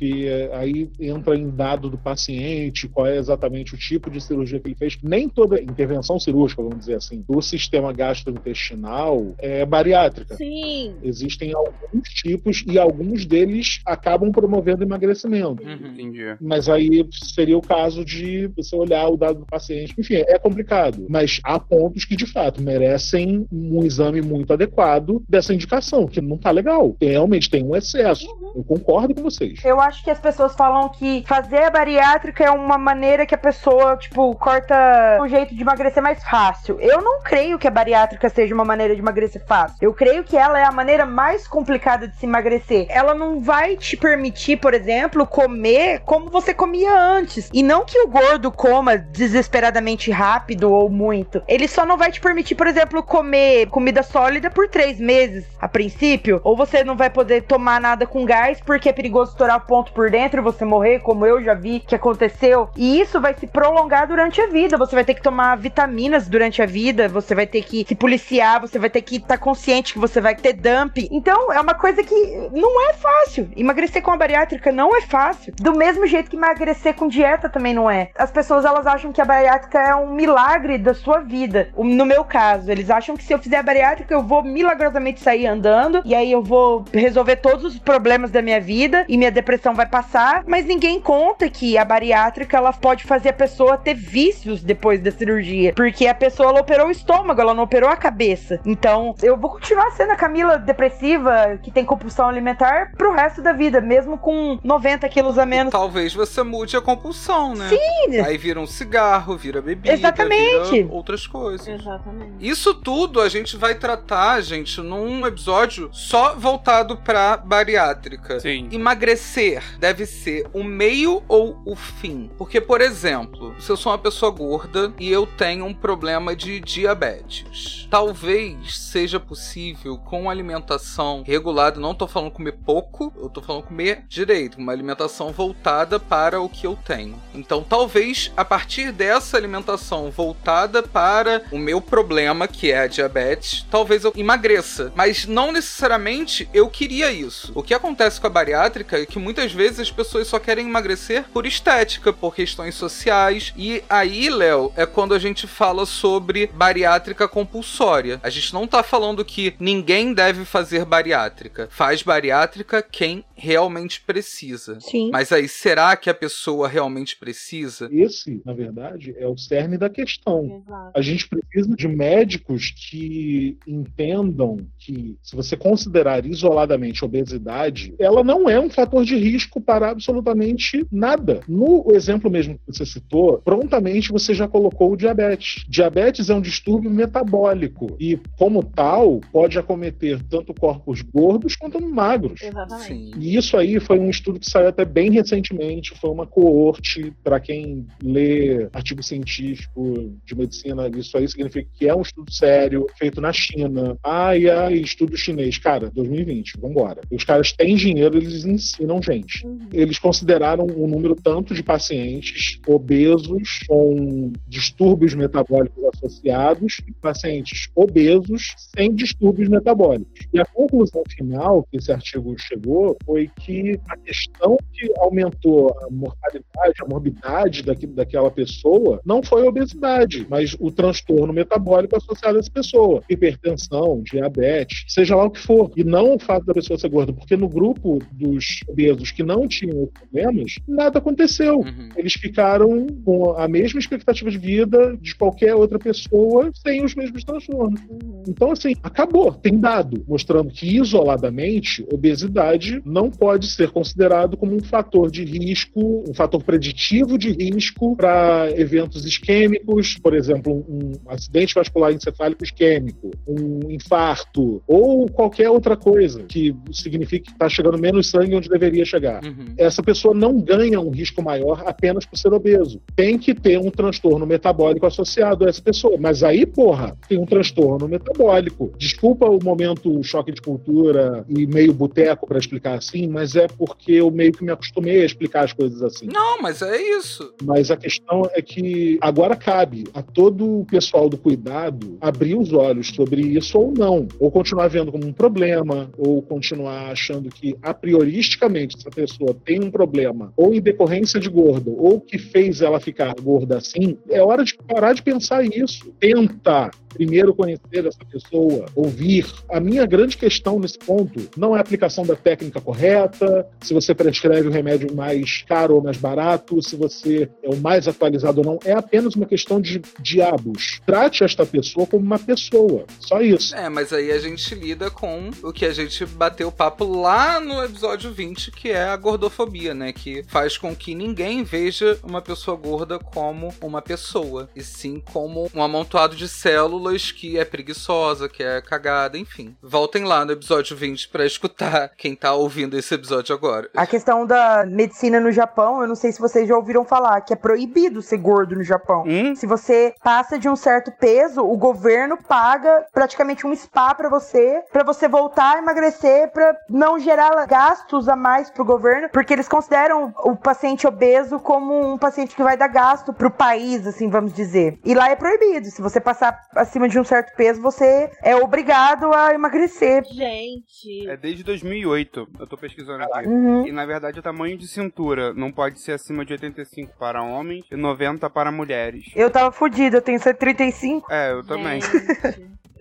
[0.54, 4.76] aí entra em dado do paciente, qual é exatamente o tipo de cirurgia que ele
[4.76, 4.98] fez.
[5.02, 10.36] Nem toda intervenção cirúrgica, vamos dizer assim, do sistema gastrointestinal é bariátrica.
[10.36, 10.96] Sim.
[11.04, 15.64] Existem alguns tipos e alguns deles acabam promovendo emagrecimento.
[15.64, 15.92] Uhum.
[15.94, 16.36] Entendi.
[16.40, 19.94] Mas aí seria o caso de você olhar o dado do paciente.
[19.98, 21.06] Enfim, é complicado.
[21.10, 26.38] Mas há pontos que, de fato, merecem um exame muito adequado dessa indicação, que não
[26.38, 26.96] tá legal.
[27.02, 28.26] Realmente tem um excesso.
[28.26, 28.54] Uhum.
[28.56, 29.64] Eu concordo com vocês.
[29.64, 33.38] Eu acho que as pessoas falam que fazer a bariátrica é uma maneira que a
[33.38, 34.76] pessoa, tipo, corta
[35.22, 36.80] um jeito de emagrecer mais fácil.
[36.80, 39.78] Eu não creio que a bariátrica seja uma maneira de emagrecer fácil.
[39.82, 42.86] Eu creio que ela é a maneira mais complicada de se emagrecer.
[42.90, 47.50] Ela não vai te permitir, por exemplo, comer como você comia antes.
[47.52, 51.42] E não que o gordo coma desesperadamente rápido ou muito.
[51.48, 55.68] Ele só não vai te permitir, por exemplo, comer comida sólida por três meses, a
[55.68, 56.40] princípio.
[56.44, 60.12] Ou você não vai poder tomar nada com gás porque é perigoso estourar ponto por
[60.12, 62.68] dentro e você morrer, como eu já vi que aconteceu.
[62.76, 64.76] E isso vai se prolongar durante a vida.
[64.78, 68.60] Você vai ter que tomar vitaminas durante a vida, você vai ter que se policiar,
[68.60, 71.08] você vai ter que estar tá consciente que você vai ter dump.
[71.10, 73.50] Então, é uma coisa que não é fácil.
[73.56, 75.54] Emagrecer com a bariátrica não é fácil.
[75.56, 78.10] Do mesmo jeito que emagrecer com dieta também não é.
[78.18, 81.70] As pessoas elas acham que a bariátrica é um milagre da sua vida.
[81.78, 85.48] No meu caso, eles acham que se eu fizer a bariátrica eu vou milagrosamente sair
[85.48, 89.61] andando e aí eu vou resolver todos os problemas da minha vida e minha depressão
[89.70, 94.64] vai passar, mas ninguém conta que a bariátrica ela pode fazer a pessoa ter vícios
[94.64, 98.60] depois da cirurgia, porque a pessoa ela operou o estômago, ela não operou a cabeça.
[98.66, 103.54] Então, eu vou continuar sendo a Camila depressiva que tem compulsão alimentar pro resto da
[103.54, 105.72] vida, mesmo com 90 quilos a menos.
[105.72, 107.70] Talvez você mude a compulsão, né?
[107.70, 108.20] Sim.
[108.22, 110.72] Aí vira um cigarro, vira bebida, Exatamente.
[110.72, 111.68] vira outras coisas.
[111.68, 112.34] Exatamente.
[112.40, 118.40] Isso tudo a gente vai tratar, gente, num episódio só voltado pra bariátrica.
[118.40, 118.70] Sim.
[118.72, 122.30] Emagrecer deve ser o meio ou o fim?
[122.38, 126.60] Porque, por exemplo, se eu sou uma pessoa gorda e eu tenho um problema de
[126.60, 133.64] diabetes, talvez seja possível com alimentação regulada, não tô falando comer pouco, eu tô falando
[133.64, 137.20] comer direito, uma alimentação voltada para o que eu tenho.
[137.34, 143.66] Então, talvez a partir dessa alimentação voltada para o meu problema, que é a diabetes,
[143.72, 144.92] talvez eu emagreça.
[144.96, 147.52] Mas não necessariamente eu queria isso.
[147.56, 151.24] O que acontece com a bariátrica é que muitas vezes as pessoas só querem emagrecer
[151.32, 153.54] por estética, por questões sociais.
[153.56, 158.20] E aí, Léo, é quando a gente fala sobre bariátrica compulsória.
[158.22, 161.70] A gente não tá falando que ninguém deve fazer bariátrica.
[161.72, 164.80] Faz bariátrica quem realmente precisa.
[164.82, 165.10] Sim.
[165.12, 167.90] Mas aí, será que a pessoa realmente precisa?
[167.92, 170.64] Esse, na verdade, é o cerne da questão.
[170.68, 170.92] Exato.
[170.94, 178.24] A gente precisa de médicos que entendam que, se você considerar isoladamente a obesidade, ela
[178.24, 179.31] não é um fator de risco
[179.66, 181.42] para absolutamente nada.
[181.48, 185.66] No exemplo mesmo que você citou, prontamente você já colocou o diabetes.
[185.68, 192.42] Diabetes é um distúrbio metabólico e, como tal, pode acometer tanto corpos gordos quanto magros.
[192.42, 192.88] Exatamente.
[192.88, 193.12] Sim.
[193.20, 197.40] E isso aí foi um estudo que saiu até bem recentemente, foi uma coorte, para
[197.40, 203.22] quem lê artigo científico de medicina, isso aí significa que é um estudo sério, feito
[203.22, 203.98] na China.
[204.04, 205.58] Ai, ai, estudo chinês.
[205.58, 207.02] Cara, 2020, vambora.
[207.12, 209.21] Os caras têm dinheiro, eles ensinam gente.
[209.44, 209.60] Uhum.
[209.72, 218.54] Eles consideraram um número tanto de pacientes obesos com distúrbios metabólicos associados e pacientes obesos
[218.76, 220.28] sem distúrbios metabólicos.
[220.34, 225.90] E a conclusão final que esse artigo chegou foi que a questão que aumentou a
[225.90, 232.40] mortalidade, a morbidade daquela pessoa não foi a obesidade, mas o transtorno metabólico associado a
[232.40, 233.04] essa pessoa.
[233.10, 235.72] Hipertensão, diabetes, seja lá o que for.
[235.76, 239.48] E não o fato da pessoa ser gorda, porque no grupo dos obesos que não
[239.48, 241.60] tinham problemas, nada aconteceu.
[241.60, 241.90] Uhum.
[241.96, 247.24] Eles ficaram com a mesma expectativa de vida de qualquer outra pessoa sem os mesmos
[247.24, 247.82] transtornos.
[248.28, 249.32] Então, assim, acabou.
[249.34, 256.04] Tem dado mostrando que isoladamente, obesidade não pode ser considerado como um fator de risco,
[256.08, 263.12] um fator preditivo de risco para eventos isquêmicos, por exemplo, um acidente vascular encefálico isquêmico,
[263.28, 268.86] um infarto ou qualquer outra coisa que signifique que está chegando menos sangue onde deveria
[268.86, 269.54] chegar Uhum.
[269.58, 272.82] essa pessoa não ganha um risco maior apenas por ser obeso.
[272.96, 275.98] Tem que ter um transtorno metabólico associado a essa pessoa.
[276.00, 278.72] Mas aí, porra, tem um transtorno metabólico.
[278.78, 283.94] Desculpa o momento choque de cultura e meio boteco para explicar assim, mas é porque
[283.94, 286.08] eu meio que me acostumei a explicar as coisas assim.
[286.08, 287.34] Não, mas é isso.
[287.44, 292.52] Mas a questão é que agora cabe a todo o pessoal do cuidado abrir os
[292.54, 294.08] olhos sobre isso ou não.
[294.20, 299.64] Ou continuar vendo como um problema, ou continuar achando que, a prioristicamente, essa pessoa tem
[299.64, 303.98] um problema, ou em decorrência de gordo, ou que fez ela ficar gorda assim.
[304.10, 305.94] É hora de parar de pensar isso.
[306.00, 309.26] Tenta primeiro conhecer essa pessoa, ouvir.
[309.50, 313.96] A minha grande questão nesse ponto não é a aplicação da técnica correta, se você
[313.96, 318.46] prescreve o remédio mais caro ou mais barato, se você é o mais atualizado ou
[318.46, 318.60] não.
[318.66, 320.82] É apenas uma questão de diabos.
[320.86, 322.86] Trate esta pessoa como uma pessoa.
[323.00, 323.56] Só isso.
[323.56, 327.64] É, mas aí a gente lida com o que a gente bateu papo lá no
[327.64, 329.92] episódio 20, que é a gordofobia, né?
[329.92, 335.50] Que faz com que ninguém veja uma pessoa gorda como uma pessoa, e sim como
[335.54, 339.56] um amontoado de células que é preguiçosa, que é cagada, enfim.
[339.62, 343.70] Voltem lá no episódio 20 pra escutar quem tá ouvindo esse episódio agora.
[343.76, 347.34] A questão da medicina no Japão, eu não sei se vocês já ouviram falar, que
[347.34, 349.04] é proibido ser gordo no Japão.
[349.08, 349.36] Hum?
[349.36, 354.64] Se você passa de um certo peso, o governo paga praticamente um spa pra você,
[354.72, 359.48] pra você voltar a emagrecer, pra não gerar gastos a mais pro governo, porque eles
[359.48, 364.34] consideram o paciente obeso como um paciente que vai dar gasto pro país, assim, vamos
[364.34, 364.80] dizer.
[364.86, 365.68] E lá é proibido.
[365.68, 370.04] Se você passar acima de um certo peso, você é obrigado a emagrecer.
[370.06, 371.08] Gente.
[371.08, 373.28] É desde 2008, eu tô pesquisando aqui.
[373.28, 373.68] Uhum.
[373.68, 377.66] E na verdade o tamanho de cintura não pode ser acima de 85 para homens
[377.72, 379.06] e 90 para mulheres.
[379.16, 381.12] Eu tava fodida, eu tenho 135.
[381.12, 381.82] É, eu também.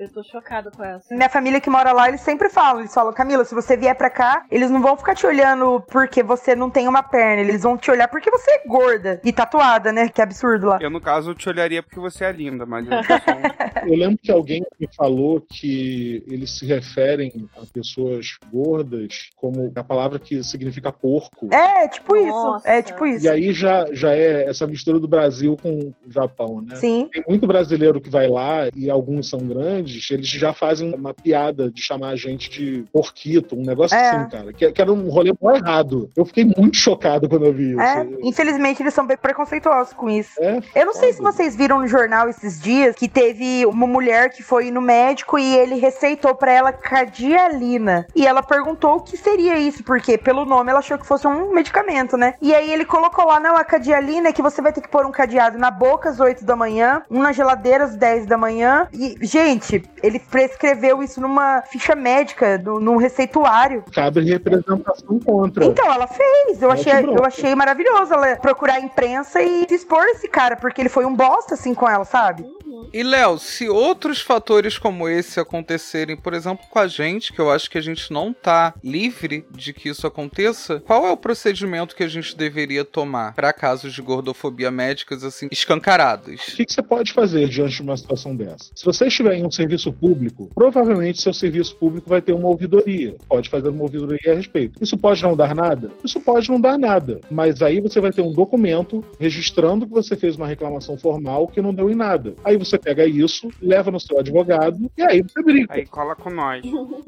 [0.00, 1.14] Eu tô chocada com essa.
[1.14, 4.08] Minha família que mora lá, eles sempre falam, eles falam, Camila, se você vier pra
[4.08, 7.76] cá, eles não vão ficar te olhando porque você não tem uma perna, eles vão
[7.76, 10.08] te olhar porque você é gorda e tatuada, né?
[10.08, 10.78] Que absurdo lá.
[10.80, 14.18] Eu, no caso, te olharia porque você é linda, mas eu sou um- Eu lembro
[14.22, 20.42] que alguém me falou que eles se referem a pessoas gordas como a palavra que
[20.42, 21.52] significa porco.
[21.52, 22.28] É, tipo isso.
[22.28, 22.66] Nossa.
[22.70, 23.26] É tipo isso.
[23.26, 26.76] E aí já, já é essa mistura do Brasil com o Japão, né?
[26.76, 27.06] Sim.
[27.12, 31.70] Tem muito brasileiro que vai lá e alguns são grandes, eles já fazem uma piada
[31.70, 34.10] de chamar a gente de porquito, um negócio É.
[34.10, 34.52] assim, cara.
[34.52, 36.10] Que, que era um rolê mó errado.
[36.16, 37.80] Eu fiquei muito chocado quando eu vi isso.
[37.80, 40.30] É, infelizmente eles são bem preconceituosos com isso.
[40.40, 44.30] É, Eu não sei se vocês viram no jornal esses dias que teve uma mulher
[44.30, 48.06] que foi no médico e ele receitou pra ela cardialina.
[48.14, 51.52] E ela perguntou o que seria isso, porque pelo nome ela achou que fosse um
[51.52, 52.34] medicamento, né?
[52.40, 55.06] E aí ele colocou lá, não, a cardialina é que você vai ter que pôr
[55.06, 58.88] um cadeado na boca às 8 da manhã, um na geladeira às 10 da manhã.
[58.92, 63.84] E, gente, Ele prescreveu isso numa ficha médica, no, num receituário.
[63.92, 65.64] Cabe representação contra.
[65.64, 66.62] Então, ela fez.
[66.62, 70.88] Eu achei, eu achei maravilhoso ela procurar a imprensa e expor esse cara, porque ele
[70.88, 72.44] foi um bosta assim com ela, sabe?
[72.92, 77.50] E Léo, se outros fatores como esse acontecerem, por exemplo, com a gente, que eu
[77.50, 81.94] acho que a gente não tá livre de que isso aconteça, qual é o procedimento
[81.94, 86.48] que a gente deveria tomar para casos de gordofobia médicas assim escancarados?
[86.48, 88.70] O que, que, você pode fazer diante de uma situação dessa?
[88.74, 93.16] Se você estiver em um serviço público, provavelmente seu serviço público vai ter uma ouvidoria.
[93.28, 94.82] Pode fazer uma ouvidoria a respeito.
[94.82, 95.90] Isso pode não dar nada?
[96.04, 97.20] Isso pode não dar nada.
[97.30, 101.62] Mas aí você vai ter um documento registrando que você fez uma reclamação formal que
[101.62, 102.34] não deu em nada.
[102.44, 105.74] Aí você pega isso, leva no seu advogado e aí você brinca.
[105.74, 106.64] Aí cola com nós.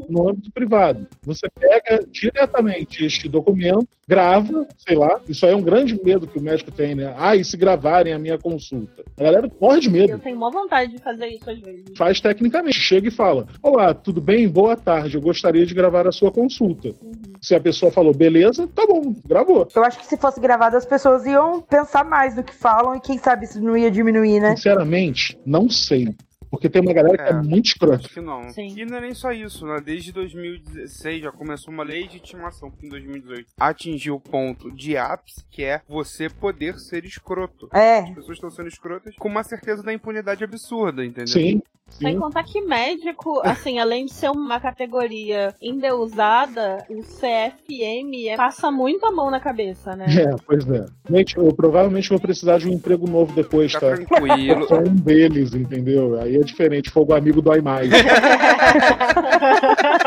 [0.09, 1.07] No âmbito privado.
[1.23, 6.39] Você pega diretamente este documento, grava, sei lá, isso aí é um grande medo que
[6.39, 7.15] o médico tem, né?
[7.17, 9.03] Ah, e se gravarem a minha consulta?
[9.19, 10.13] A galera morre de medo.
[10.13, 11.85] Eu tenho uma vontade de fazer isso às vezes.
[11.97, 12.79] Faz tecnicamente.
[12.79, 14.49] Chega e fala: Olá, tudo bem?
[14.49, 15.17] Boa tarde.
[15.17, 16.89] Eu gostaria de gravar a sua consulta.
[17.03, 17.13] Uhum.
[17.41, 19.67] Se a pessoa falou beleza, tá bom, gravou.
[19.75, 23.01] Eu acho que se fosse gravado, as pessoas iam pensar mais do que falam e
[23.01, 24.55] quem sabe isso não ia diminuir, né?
[24.55, 26.09] Sinceramente, não sei.
[26.51, 27.97] Porque tem uma galera que é, é muito escrota.
[27.97, 28.51] Acho que não.
[28.51, 28.75] Sim.
[28.77, 29.81] E não é nem só isso, né?
[29.83, 35.65] Desde 2016 já começou uma legitimação que em 2018 atingiu o ponto de ápice, que
[35.65, 37.71] é você poder ser escroto.
[37.73, 38.01] É.
[38.01, 41.29] As pessoas estão sendo escrotas com uma certeza da impunidade absurda, entendeu?
[41.29, 41.63] Sim.
[41.99, 49.05] Sem contar que médico, assim, além de ser uma categoria endeusada, o CFM passa muito
[49.07, 50.07] a mão na cabeça, né?
[50.09, 50.87] É, pois é.
[51.11, 53.81] Gente, eu provavelmente vou precisar de um emprego novo depois, tá?
[53.81, 54.67] Tranquilo.
[54.67, 56.21] Sou um deles, entendeu?
[56.21, 57.91] Aí é diferente, fogo amigo dói mais.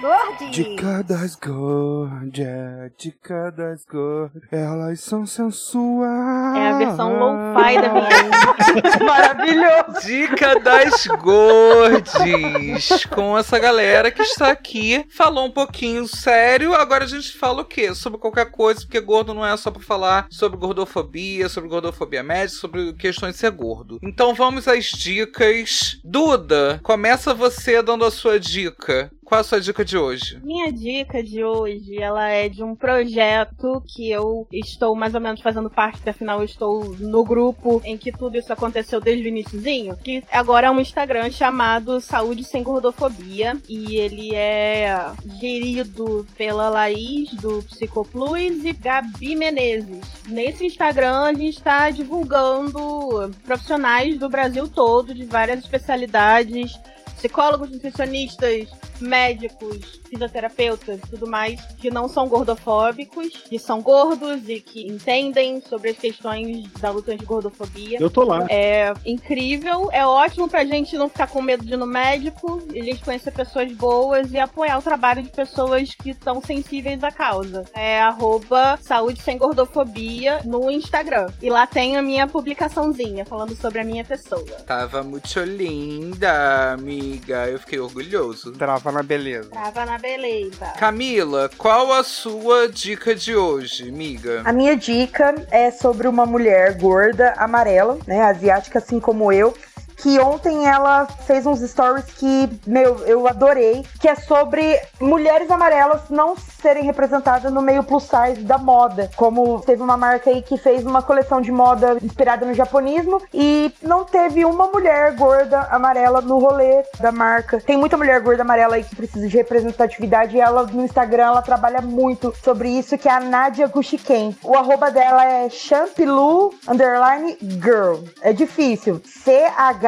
[0.00, 0.50] Dica das gordas.
[0.50, 6.56] Dica das gordas, dica das gordas, elas são sensuais.
[6.56, 10.06] É a versão low-fi da minha Maravilhoso.
[10.06, 13.04] Dica das gordes.
[13.14, 15.04] Com essa galera que está aqui.
[15.10, 17.94] Falou um pouquinho sério, agora a gente fala o quê?
[17.94, 22.58] Sobre qualquer coisa, porque gordo não é só pra falar sobre gordofobia, sobre gordofobia médica,
[22.58, 23.98] sobre questões de ser gordo.
[24.02, 26.00] Então vamos às dicas.
[26.02, 29.10] Duda, começa você dando a sua dica.
[29.30, 30.40] Qual a sua dica de hoje?
[30.42, 35.40] Minha dica de hoje, ela é de um projeto que eu estou mais ou menos
[35.40, 39.96] fazendo parte, afinal eu estou no grupo em que tudo isso aconteceu desde o iníciozinho,
[39.98, 47.32] que agora é um Instagram chamado Saúde Sem Gordofobia, e ele é gerido pela Laís,
[47.34, 50.00] do Psicoplus, e Gabi Menezes.
[50.26, 56.76] Nesse Instagram a gente está divulgando profissionais do Brasil todo, de várias especialidades,
[57.16, 64.60] psicólogos, nutricionistas, médicos, fisioterapeutas e tudo mais que não são gordofóbicos, que são gordos e
[64.60, 67.98] que entendem sobre as questões da luta de gordofobia.
[68.00, 68.46] Eu tô lá.
[68.50, 72.80] É incrível, é ótimo pra gente não ficar com medo de ir no médico, e
[72.80, 77.10] a gente conhecer pessoas boas e apoiar o trabalho de pessoas que estão sensíveis à
[77.10, 77.64] causa.
[77.74, 81.28] É arroba saúde sem gordofobia no Instagram.
[81.40, 84.44] E lá tem a minha publicaçãozinha falando sobre a minha pessoa.
[84.66, 87.48] Tava muito linda, amiga.
[87.48, 88.52] Eu fiquei orgulhoso.
[88.52, 89.50] Trava na beleza.
[89.50, 90.66] Trava na beleza.
[90.78, 94.42] Camila, qual a sua dica de hoje, amiga?
[94.44, 99.54] A minha dica é sobre uma mulher gorda, amarela, né, asiática assim como eu,
[100.02, 106.02] que ontem ela fez uns stories que, meu, eu adorei, que é sobre mulheres amarelas
[106.10, 109.10] não serem representadas no meio plus size da moda.
[109.16, 113.72] Como teve uma marca aí que fez uma coleção de moda inspirada no japonismo e
[113.82, 117.60] não teve uma mulher gorda amarela no rolê da marca.
[117.60, 121.42] Tem muita mulher gorda amarela aí que precisa de representatividade e ela no Instagram ela
[121.42, 124.36] trabalha muito sobre isso, que é a Nadia Gushiken.
[124.42, 128.04] O arroba dela é champilu underline girl.
[128.22, 129.00] É difícil.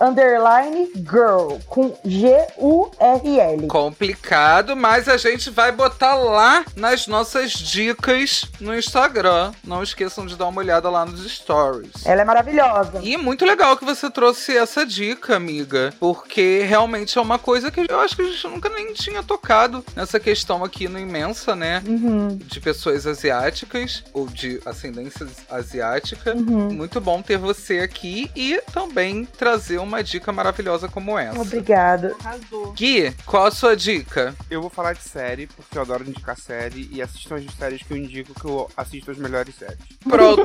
[0.00, 3.66] underline girl com G-U-R-L.
[3.68, 9.52] Complicado, mas a gente vai botar lá nas nossas dicas no Instagram.
[9.64, 12.04] Não esqueçam de dar uma olhada lá nos stories.
[12.04, 13.00] Ela é maravilhosa.
[13.02, 17.86] E muito legal que você trouxe essa dica, amiga, porque realmente é uma coisa que
[17.88, 21.82] eu acho que a gente nunca nem tinha tocado nessa questão aqui no Imensa, né?
[21.86, 22.36] Uhum.
[22.36, 26.34] De pessoas asiáticas ou de ascendência asiática.
[26.34, 26.72] Uhum.
[26.72, 31.40] Muito bom ter você aqui e também trazer uma dica maravilhosa como essa.
[31.40, 32.14] Obrigada.
[32.24, 32.72] Arrasou.
[32.72, 34.34] Gui, qual a sua dica?
[34.50, 37.92] Eu vou falar de série, porque eu adoro indicar série, e assistam as séries que
[37.92, 39.78] eu indico que eu assisto as melhores séries.
[40.02, 40.42] Pronto,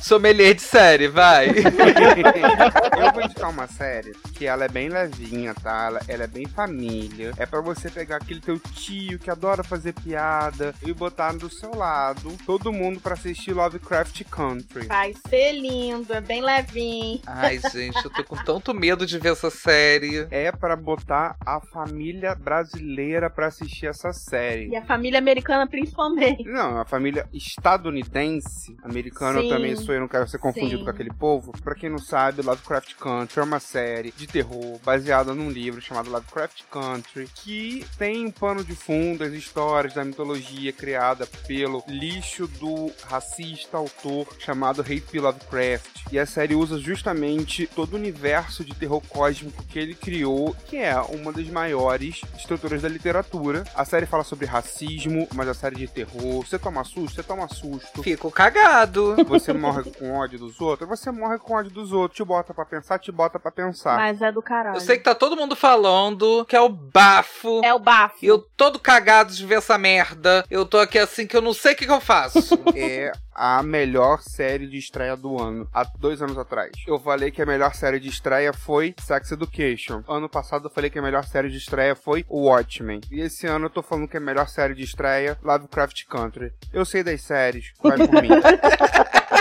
[0.00, 1.48] sommelier de série, vai.
[1.50, 5.84] eu vou indicar uma série que ela é bem levinha, tá?
[5.88, 7.34] Ela, ela é bem família.
[7.36, 11.74] É pra você pegar aquele teu tio que adora fazer piada e botar do seu
[11.74, 14.86] lado todo mundo pra assistir Lovecraft Country.
[14.86, 17.20] Vai ser lindo, é bem levinho.
[17.26, 20.26] Ai, gente, eu tô com tanto medo de ver essa série.
[20.30, 24.68] É pra botar a família brasileira pra assistir essa série.
[24.68, 26.44] E a família americana principalmente.
[26.44, 29.48] Não, a família estadunidense, americana eu Sim.
[29.50, 30.84] também sou, eu não quero ser confundido Sim.
[30.84, 31.52] com aquele povo.
[31.62, 36.10] Pra quem não sabe, Lovecraft Country é uma série de terror baseada num livro chamado
[36.10, 42.46] Lovecraft Country, que tem um pano de fundo as histórias da mitologia criada pelo lixo
[42.46, 45.20] do racista autor chamado H.P.
[45.20, 46.00] Lovecraft.
[46.12, 50.76] E a série usa justamente todo o universo de terror cósmico que ele criou, que
[50.76, 53.64] é uma das maiores estruturas da literatura.
[53.74, 56.44] A série fala sobre racismo, mas a série de terror.
[56.44, 58.02] Você toma susto, você toma susto.
[58.02, 59.16] Fico cagado.
[59.26, 62.16] Você morre com ódio dos outros, você morre com ódio dos outros.
[62.16, 63.96] Te bota pra pensar, te bota pra pensar.
[63.96, 64.76] Mas é do caralho.
[64.76, 67.60] Eu sei que tá todo mundo falando que é o bafo.
[67.64, 68.18] É o bafo.
[68.22, 70.44] E eu todo cagado de ver essa merda.
[70.50, 72.58] Eu tô aqui assim que eu não sei o que, que eu faço.
[72.74, 76.72] é a melhor série de estreia do ano, há dois anos atrás.
[76.86, 80.02] Eu falei que a melhor série de estreia foi Sex Education.
[80.06, 83.00] Ano passado eu falei que a melhor série de estreia foi Watchmen.
[83.10, 86.52] E esse ano eu tô falando que a melhor série de estreia, Lovecraft Country.
[86.70, 88.28] Eu sei das séries, vai por mim.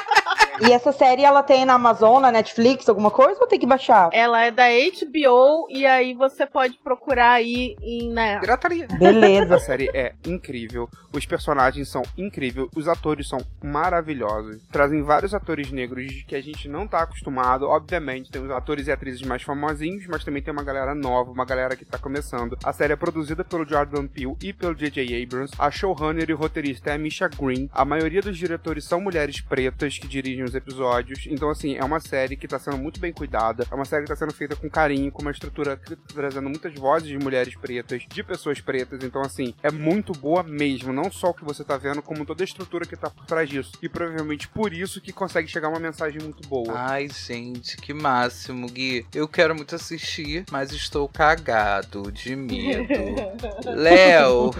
[0.61, 4.09] E essa série ela tem na Amazon, na Netflix, alguma coisa ou tem que baixar?
[4.11, 8.39] Ela é da HBO e aí você pode procurar aí em, né?
[8.39, 8.87] Pirataria.
[8.91, 9.59] A Beleza.
[9.59, 14.61] série é incrível, os personagens são incríveis, os atores são maravilhosos.
[14.71, 17.67] Trazem vários atores negros que a gente não tá acostumado.
[17.67, 21.45] Obviamente, tem os atores e atrizes mais famosinhos, mas também tem uma galera nova, uma
[21.45, 22.57] galera que tá começando.
[22.63, 25.23] A série é produzida pelo Jordan Peele e pelo J.J.
[25.23, 25.53] Abrams.
[25.57, 27.69] A showrunner e roteirista é a Misha Green.
[27.73, 31.25] A maioria dos diretores são mulheres pretas que dirigem os episódios.
[31.27, 33.65] Então, assim, é uma série que tá sendo muito bem cuidada.
[33.71, 36.49] É uma série que tá sendo feita com carinho, com uma estrutura que tá trazendo
[36.49, 39.03] muitas vozes de mulheres pretas, de pessoas pretas.
[39.03, 40.91] Então, assim, é muito boa mesmo.
[40.91, 43.49] Não só o que você tá vendo, como toda a estrutura que tá por trás
[43.49, 43.71] disso.
[43.81, 46.73] E provavelmente por isso que consegue chegar uma mensagem muito boa.
[46.75, 49.05] Ai, gente, que máximo, Gui.
[49.13, 52.87] Eu quero muito assistir, mas estou cagado de medo.
[53.75, 54.51] Léo,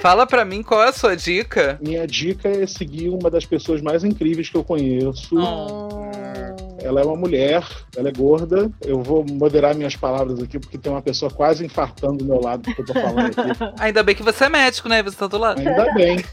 [0.00, 1.78] fala pra mim qual é a sua dica.
[1.82, 5.25] Minha dica é seguir uma das pessoas mais incríveis que eu conheço.
[5.32, 6.65] うん。
[6.80, 7.66] Ela é uma mulher,
[7.96, 8.70] ela é gorda.
[8.82, 12.62] Eu vou moderar minhas palavras aqui, porque tem uma pessoa quase infartando do meu lado
[12.74, 13.74] que eu tô falando aqui.
[13.78, 15.02] Ainda bem que você é médico, né?
[15.02, 15.58] Você tá do lado.
[15.58, 16.24] Ainda bem.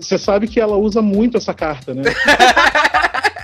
[0.00, 2.02] Você sabe que ela usa muito essa carta, né?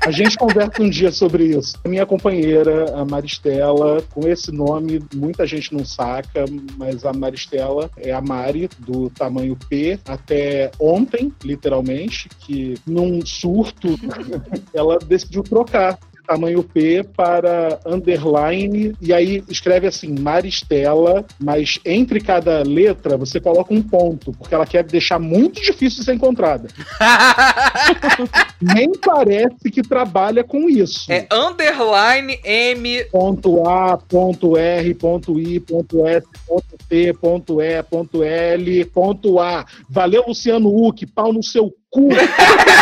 [0.04, 1.78] A gente conversa um dia sobre isso.
[1.84, 6.44] A minha companheira, a Maristela, com esse nome, muita gente não saca,
[6.76, 13.96] mas a Maristela é a Mari, do tamanho P, até ontem, literalmente, que num surto,
[14.74, 15.96] ela decidiu trocar
[16.26, 23.74] tamanho P para underline e aí escreve assim Maristela, mas entre cada letra você coloca
[23.74, 26.68] um ponto, porque ela quer deixar muito difícil de ser encontrada.
[28.60, 31.10] Nem parece que trabalha com isso.
[31.10, 33.04] É underline M.
[33.06, 39.40] Ponto A, ponto R, ponto I, ponto S, ponto T, ponto E, ponto L, ponto
[39.40, 39.64] A.
[39.88, 42.08] Valeu, Luciano Huck, pau no seu cu.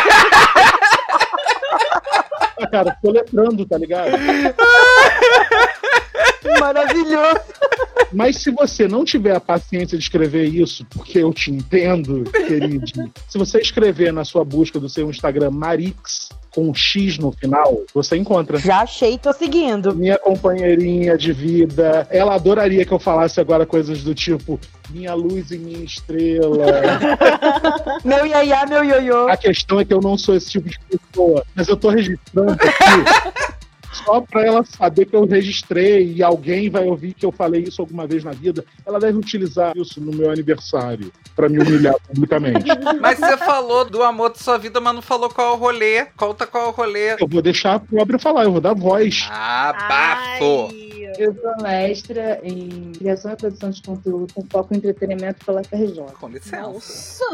[2.61, 4.11] Ah, cara, tô letrando, tá ligado?
[6.61, 7.41] Maravilhoso.
[8.13, 12.87] Mas se você não tiver a paciência de escrever isso, porque eu te entendo, querido,
[13.29, 17.83] se você escrever na sua busca do seu Instagram Marix com um X no final,
[17.95, 18.59] você encontra.
[18.59, 19.95] Já achei, tô seguindo.
[19.95, 24.59] Minha companheirinha de vida, ela adoraria que eu falasse agora coisas do tipo
[24.91, 26.67] minha luz e minha estrela.
[28.05, 29.29] Meu iaiá, meu ioiô.
[29.29, 32.53] A questão é que eu não sou esse tipo de pessoa, mas eu tô registrando
[32.53, 33.60] aqui
[34.05, 37.81] só pra ela saber que eu registrei e alguém vai ouvir que eu falei isso
[37.81, 38.65] alguma vez na vida.
[38.87, 42.67] Ela deve utilizar isso no meu aniversário pra me humilhar publicamente.
[43.01, 46.05] Mas você falou do amor de sua vida, mas não falou qual é o rolê.
[46.17, 47.13] Conta qual é o rolê.
[47.21, 49.27] Eu vou deixar a pobre falar, eu vou dar voz.
[49.31, 50.69] Ah, bafo!
[50.73, 50.91] Ai.
[51.19, 56.03] Eu sou mestra em criação e produção de conteúdo com foco em entretenimento pela FRJ.
[56.19, 57.25] Com licença.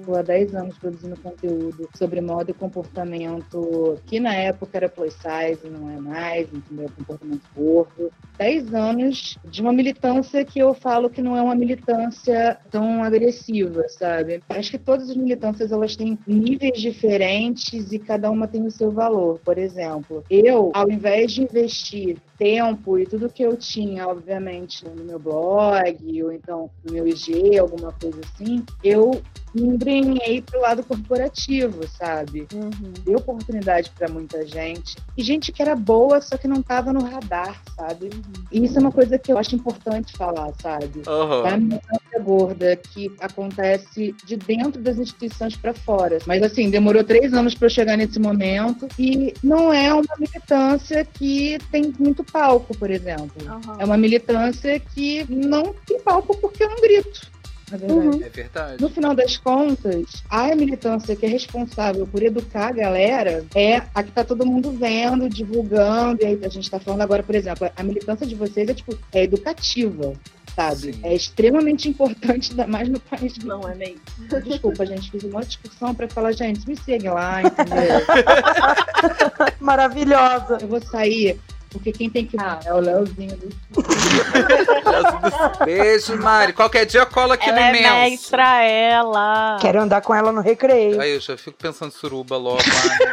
[0.00, 5.14] Estou há 10 anos produzindo conteúdo sobre moda e comportamento que na época era plus
[5.14, 6.15] size, não é mais,
[6.52, 6.90] entendeu?
[6.96, 8.12] Comportamento gordo.
[8.38, 13.88] 10 anos de uma militância que eu falo que não é uma militância tão agressiva,
[13.88, 14.42] sabe?
[14.48, 18.90] Acho que todas as militâncias elas têm níveis diferentes e cada uma tem o seu
[18.90, 19.40] valor.
[19.44, 25.04] Por exemplo, eu, ao invés de investir tempo e tudo que eu tinha, obviamente, no
[25.04, 29.22] meu blog ou então no meu IG, alguma coisa assim, eu
[29.56, 32.46] me embrenhei pro lado corporativo, sabe?
[32.52, 32.92] Uhum.
[33.04, 34.96] Deu oportunidade para muita gente.
[35.16, 38.10] E gente que era boa, só que não tava no radar, sabe?
[38.52, 41.02] E isso é uma coisa que eu acho importante falar, sabe?
[41.06, 41.46] Uhum.
[41.46, 46.18] É militância gorda que acontece de dentro das instituições para fora.
[46.26, 51.04] Mas assim, demorou três anos para eu chegar nesse momento e não é uma militância
[51.04, 53.32] que tem muito palco, por exemplo.
[53.42, 53.76] Uhum.
[53.78, 57.36] É uma militância que não tem palco porque eu não grito.
[57.72, 58.06] É verdade.
[58.06, 58.22] Uhum.
[58.22, 58.82] é verdade.
[58.82, 64.02] No final das contas, a militância que é responsável por educar a galera é a
[64.02, 66.22] que tá todo mundo vendo, divulgando.
[66.22, 68.96] E aí a gente tá falando agora, por exemplo, a militância de vocês é tipo,
[69.12, 70.12] é educativa.
[70.54, 70.94] Sabe?
[70.94, 71.00] Sim.
[71.02, 73.36] É extremamente importante, ainda mais no país.
[73.44, 74.00] Não é mesmo?
[74.42, 78.00] Desculpa, gente, fiz uma discussão para falar, gente, me segue lá, entendeu?
[79.60, 80.58] Maravilhosa.
[80.62, 81.38] Eu vou sair
[81.76, 82.36] porque quem tem que.
[82.38, 83.48] Ah, é o Leozinho do.
[85.64, 86.52] Beijo, Mari.
[86.52, 88.10] Qualquer dia cola aqui ela no é imenso.
[88.10, 89.58] mestra, ela.
[89.60, 91.00] Quero andar com ela no recreio.
[91.00, 92.62] Aí eu já fico pensando suruba logo,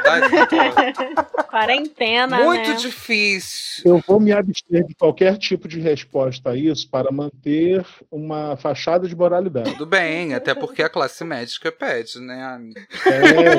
[0.05, 0.31] Mari.
[1.49, 2.43] Quarentena.
[2.43, 2.75] Muito né?
[2.75, 3.83] difícil.
[3.85, 9.07] Eu vou me abster de qualquer tipo de resposta a isso para manter uma fachada
[9.07, 9.71] de moralidade.
[9.71, 12.81] Tudo bem, até porque a classe médica pede, né, amiga?
[13.05, 13.53] É,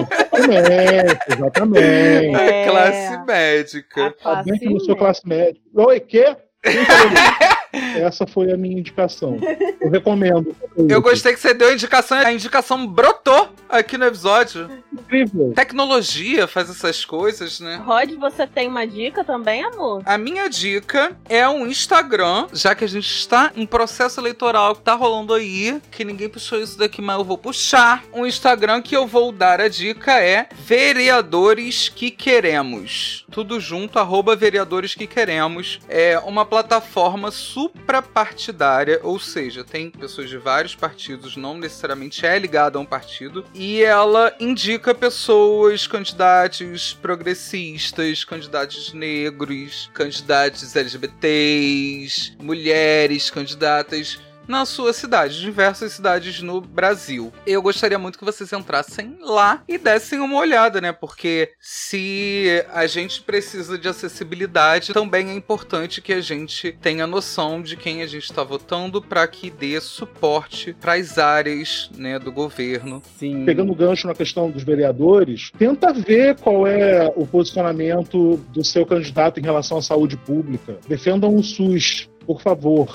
[1.29, 1.55] exatamente.
[1.55, 1.85] exatamente.
[1.85, 2.65] É.
[2.65, 4.07] A classe médica.
[4.07, 5.61] A classe Classe médica.
[5.75, 6.37] Oi, quê?
[7.97, 9.39] Essa foi a minha indicação.
[9.81, 10.55] Eu recomendo.
[10.89, 14.71] Eu gostei que você deu a indicação, a indicação brotou aqui no episódio.
[14.93, 15.53] Incrível.
[15.55, 17.81] Tecnologia faz essas coisas, né?
[17.85, 20.03] Rod, você tem uma dica também, amor?
[20.05, 24.83] A minha dica é um Instagram, já que a gente está em processo eleitoral que
[24.83, 28.05] tá rolando aí, que ninguém puxou isso daqui, mas eu vou puxar.
[28.13, 33.25] Um Instagram que eu vou dar a dica é Vereadores que Queremos.
[33.31, 35.81] Tudo junto, arroba Vereadores que Queremos.
[35.89, 37.31] É uma plataforma
[37.65, 43.45] suprapartidária, ou seja, tem pessoas de vários partidos, não necessariamente é ligada a um partido,
[43.55, 55.41] e ela indica pessoas, candidatos progressistas, candidatos negros, candidatos LGBTs, mulheres, candidatas na sua cidade,
[55.41, 57.33] diversas cidades no Brasil.
[57.47, 60.93] Eu gostaria muito que vocês entrassem lá e dessem uma olhada, né?
[60.93, 67.63] Porque se a gente precisa de acessibilidade, também é importante que a gente tenha noção
[67.63, 72.33] de quem a gente está votando para que dê suporte para as áreas né, do
[72.33, 73.03] governo.
[73.19, 73.45] Sim.
[73.45, 78.85] Pegando o gancho na questão dos vereadores, tenta ver qual é o posicionamento do seu
[78.87, 80.79] candidato em relação à saúde pública.
[80.87, 82.95] Defendam o SUS por favor.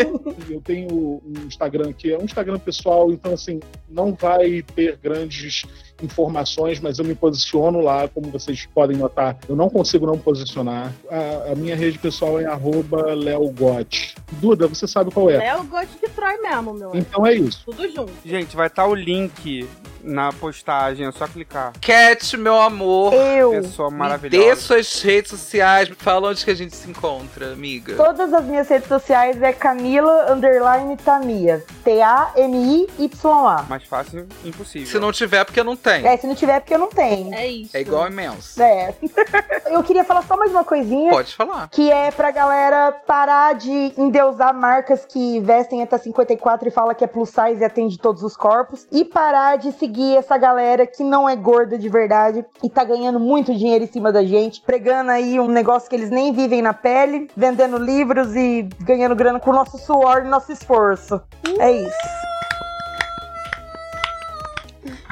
[0.50, 5.64] eu tenho um Instagram que é um Instagram pessoal, então assim, não vai ter grandes
[6.02, 9.36] informações, mas eu me posiciono lá, como vocês podem notar.
[9.48, 10.92] Eu não consigo não posicionar.
[11.10, 14.14] A, a minha rede pessoal é arroba leogot.
[14.32, 15.38] Duda, você sabe qual é?
[15.38, 16.92] Léo Gotti que Troy mesmo, meu.
[16.94, 17.62] Então é isso.
[17.64, 18.12] Tudo junto.
[18.24, 19.66] Gente, vai estar o link
[20.02, 21.72] na postagem, é só clicar.
[21.80, 23.12] Cat, meu amor.
[23.14, 23.50] Eu.
[23.50, 24.44] Pessoa Me maravilhosa.
[24.44, 27.94] dê suas redes sociais, me fala onde que a gente se encontra, amiga.
[27.96, 31.64] Todas as minhas redes sociais é Camila Underline Tamia.
[31.84, 33.62] T-A-M-I-Y-A.
[33.68, 34.86] Mais fácil, impossível.
[34.86, 36.06] Se não tiver, porque não tem.
[36.06, 37.34] É, se não tiver, é porque eu não tenho.
[37.34, 37.76] É isso.
[37.76, 38.60] É igual imenso.
[38.62, 38.94] É.
[39.70, 41.10] eu queria falar só mais uma coisinha.
[41.10, 41.68] Pode falar.
[41.68, 47.04] Que é pra galera parar de endeusar marcas que vestem até 54 e fala que
[47.04, 48.86] é plus size e atende todos os corpos.
[48.90, 53.18] E parar de seguir essa galera que não é gorda de verdade e tá ganhando
[53.18, 56.74] muito dinheiro em cima da gente, pregando aí um negócio que eles nem vivem na
[56.74, 61.20] pele, vendendo livros e ganhando grana com o nosso suor e nosso esforço.
[61.58, 62.27] É isso.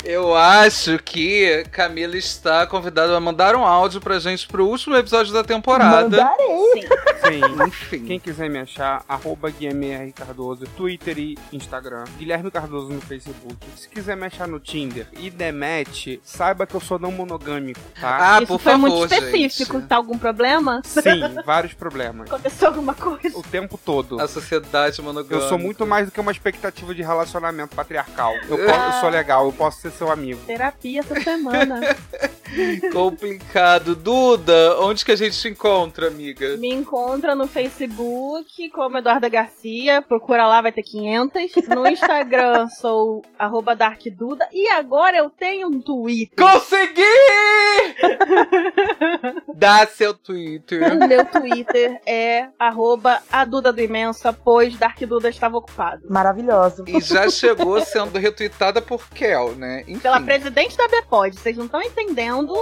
[0.08, 5.32] Eu acho que Camila está convidada a mandar um áudio pra gente pro último episódio
[5.32, 6.02] da temporada.
[6.08, 6.46] Mandarei.
[6.74, 6.82] Sim.
[7.26, 7.64] Sim.
[7.66, 8.04] Enfim.
[8.06, 12.04] Quem quiser me achar, arroba Guilherme Cardoso, Twitter e Instagram.
[12.18, 13.56] Guilherme Cardoso no Facebook.
[13.76, 18.36] Se quiser me achar no Tinder e demete, saiba que eu sou não monogâmico, tá?
[18.36, 19.78] Ah, Isso por foi favor, muito específico.
[19.78, 19.88] gente.
[19.88, 20.82] Tá algum problema?
[20.84, 22.28] Sim, vários problemas.
[22.30, 23.36] Aconteceu alguma coisa?
[23.36, 24.20] O tempo todo.
[24.20, 25.34] A sociedade monogâmica.
[25.44, 28.34] Eu sou muito mais do que uma expectativa de relacionamento patriarcal.
[28.48, 30.40] Eu, po- eu sou legal, eu posso ser seu amigo.
[30.46, 31.80] Terapia essa semana.
[32.92, 33.94] complicado.
[33.94, 36.56] Duda, onde que a gente te encontra, amiga?
[36.56, 40.02] Me encontra no Facebook como Eduarda Garcia.
[40.02, 41.52] Procura lá, vai ter 500.
[41.68, 44.48] No Instagram sou arroba darkduda.
[44.52, 46.36] E agora eu tenho um Twitter.
[46.36, 47.02] Consegui!
[49.54, 50.94] Dá seu Twitter.
[51.06, 56.02] Meu Twitter é arroba a Duda do Imensa, pois Dark Duda estava ocupado.
[56.08, 56.84] Maravilhoso.
[56.86, 59.84] E já chegou sendo retweetada por Kel, né?
[59.86, 59.98] Enfim.
[60.00, 61.36] Pela presidente da Bepod.
[61.38, 62.54] Vocês não estão entendendo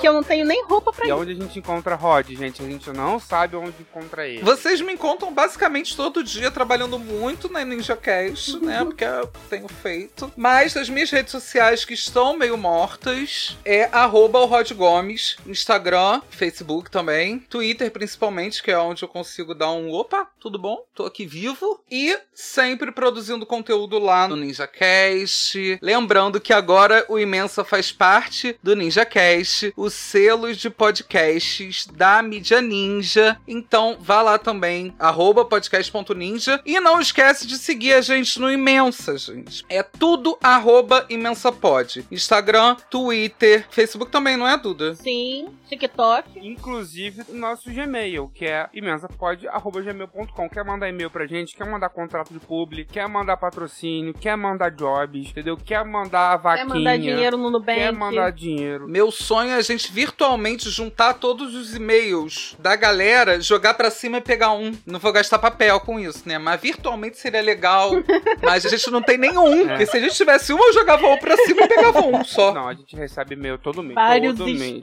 [0.00, 1.12] que eu não tenho nem roupa pra E ir.
[1.12, 2.62] onde a gente encontra Rod, gente?
[2.62, 4.42] A gente não sabe onde encontra ele.
[4.42, 8.84] Vocês me encontram basicamente todo dia trabalhando muito na NinjaCast, né?
[8.84, 10.32] Porque eu tenho feito.
[10.36, 16.20] Mas as minhas redes sociais que estão meio mortas é arroba o Rod Gomes, Instagram,
[16.30, 20.84] Facebook também, Twitter principalmente, que é onde eu consigo dar um opa, tudo bom?
[20.94, 21.82] Tô aqui vivo.
[21.90, 25.78] E sempre produzindo conteúdo lá no NinjaCast.
[25.82, 26.71] Lembrando que agora
[27.08, 33.38] o Imensa faz parte do NinjaCast, o selo de podcasts da mídia ninja.
[33.46, 36.60] Então vá lá também, arroba podcast.ninja.
[36.64, 39.64] E não esquece de seguir a gente no Imensa, gente.
[39.68, 42.04] É tudo arroba imensapod.
[42.10, 44.94] Instagram, Twitter, Facebook também, não é, Duda?
[44.94, 46.38] Sim, TikTok.
[46.46, 50.48] Inclusive o nosso Gmail, que é imensapod.gmail.com.
[50.48, 54.70] Quer mandar e-mail pra gente, quer mandar contrato de publi, quer mandar patrocínio, quer mandar
[54.70, 55.56] jobs, entendeu?
[55.56, 56.78] Quer mandar Quer vaquinha.
[56.78, 57.78] mandar dinheiro no Nubank.
[57.78, 58.88] Quer mandar dinheiro.
[58.88, 64.18] Meu sonho é a gente virtualmente juntar todos os e-mails da galera, jogar pra cima
[64.18, 64.72] e pegar um.
[64.86, 66.38] Não vou gastar papel com isso, né?
[66.38, 67.90] Mas virtualmente seria legal.
[68.42, 69.66] Mas a gente não tem nenhum.
[69.68, 72.52] Porque se a gente tivesse um, eu jogava um pra cima e pegava um só.
[72.52, 73.94] Não, a gente recebe e-mail todo mês.
[73.94, 74.80] Vários todo mês.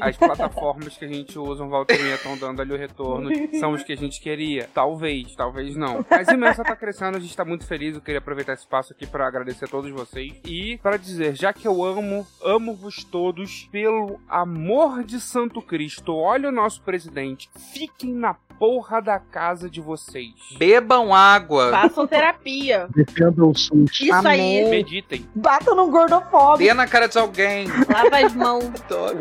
[0.00, 3.30] As plataformas que a gente usa, um volta e meia, estão dando ali o retorno.
[3.58, 4.68] São os que a gente queria.
[4.74, 6.04] Talvez, talvez não.
[6.10, 7.94] Mas Imensa tá crescendo, a gente tá muito feliz.
[7.94, 10.32] Eu queria aproveitar esse espaço aqui pra agradecer a todos vocês.
[10.44, 16.48] E para dizer, já que eu amo, amo-vos todos, pelo amor de Santo Cristo, olha
[16.48, 17.48] o nosso presidente.
[17.72, 20.32] Fiquem na porra da casa de vocês.
[20.58, 21.70] Bebam água.
[21.70, 22.88] Façam terapia.
[22.94, 24.00] Defenda o SUS.
[24.00, 24.64] Isso Amém.
[24.64, 24.70] aí.
[24.70, 25.28] Meditem.
[25.34, 26.58] Bata no gordofóbico.
[26.58, 27.68] Dê na cara de alguém.
[27.68, 28.64] Lava as mãos.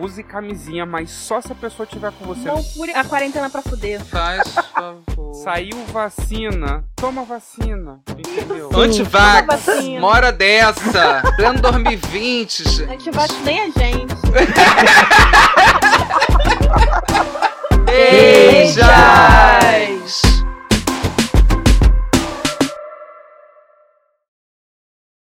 [0.02, 2.48] Use camisinha, mas só se a pessoa tiver com você.
[2.48, 4.04] Não fure a quarentena pra fuder.
[4.06, 5.34] Faz favor.
[5.44, 8.00] Saiu vacina, toma vacina.
[8.10, 8.70] Entendeu?
[8.70, 9.48] Toma Antivax.
[9.66, 10.00] vacina.
[10.00, 11.22] Mora dessa.
[11.36, 12.84] Pleno 2020.
[12.84, 14.18] A gente bate nem a gente.
[17.98, 18.86] Beijos!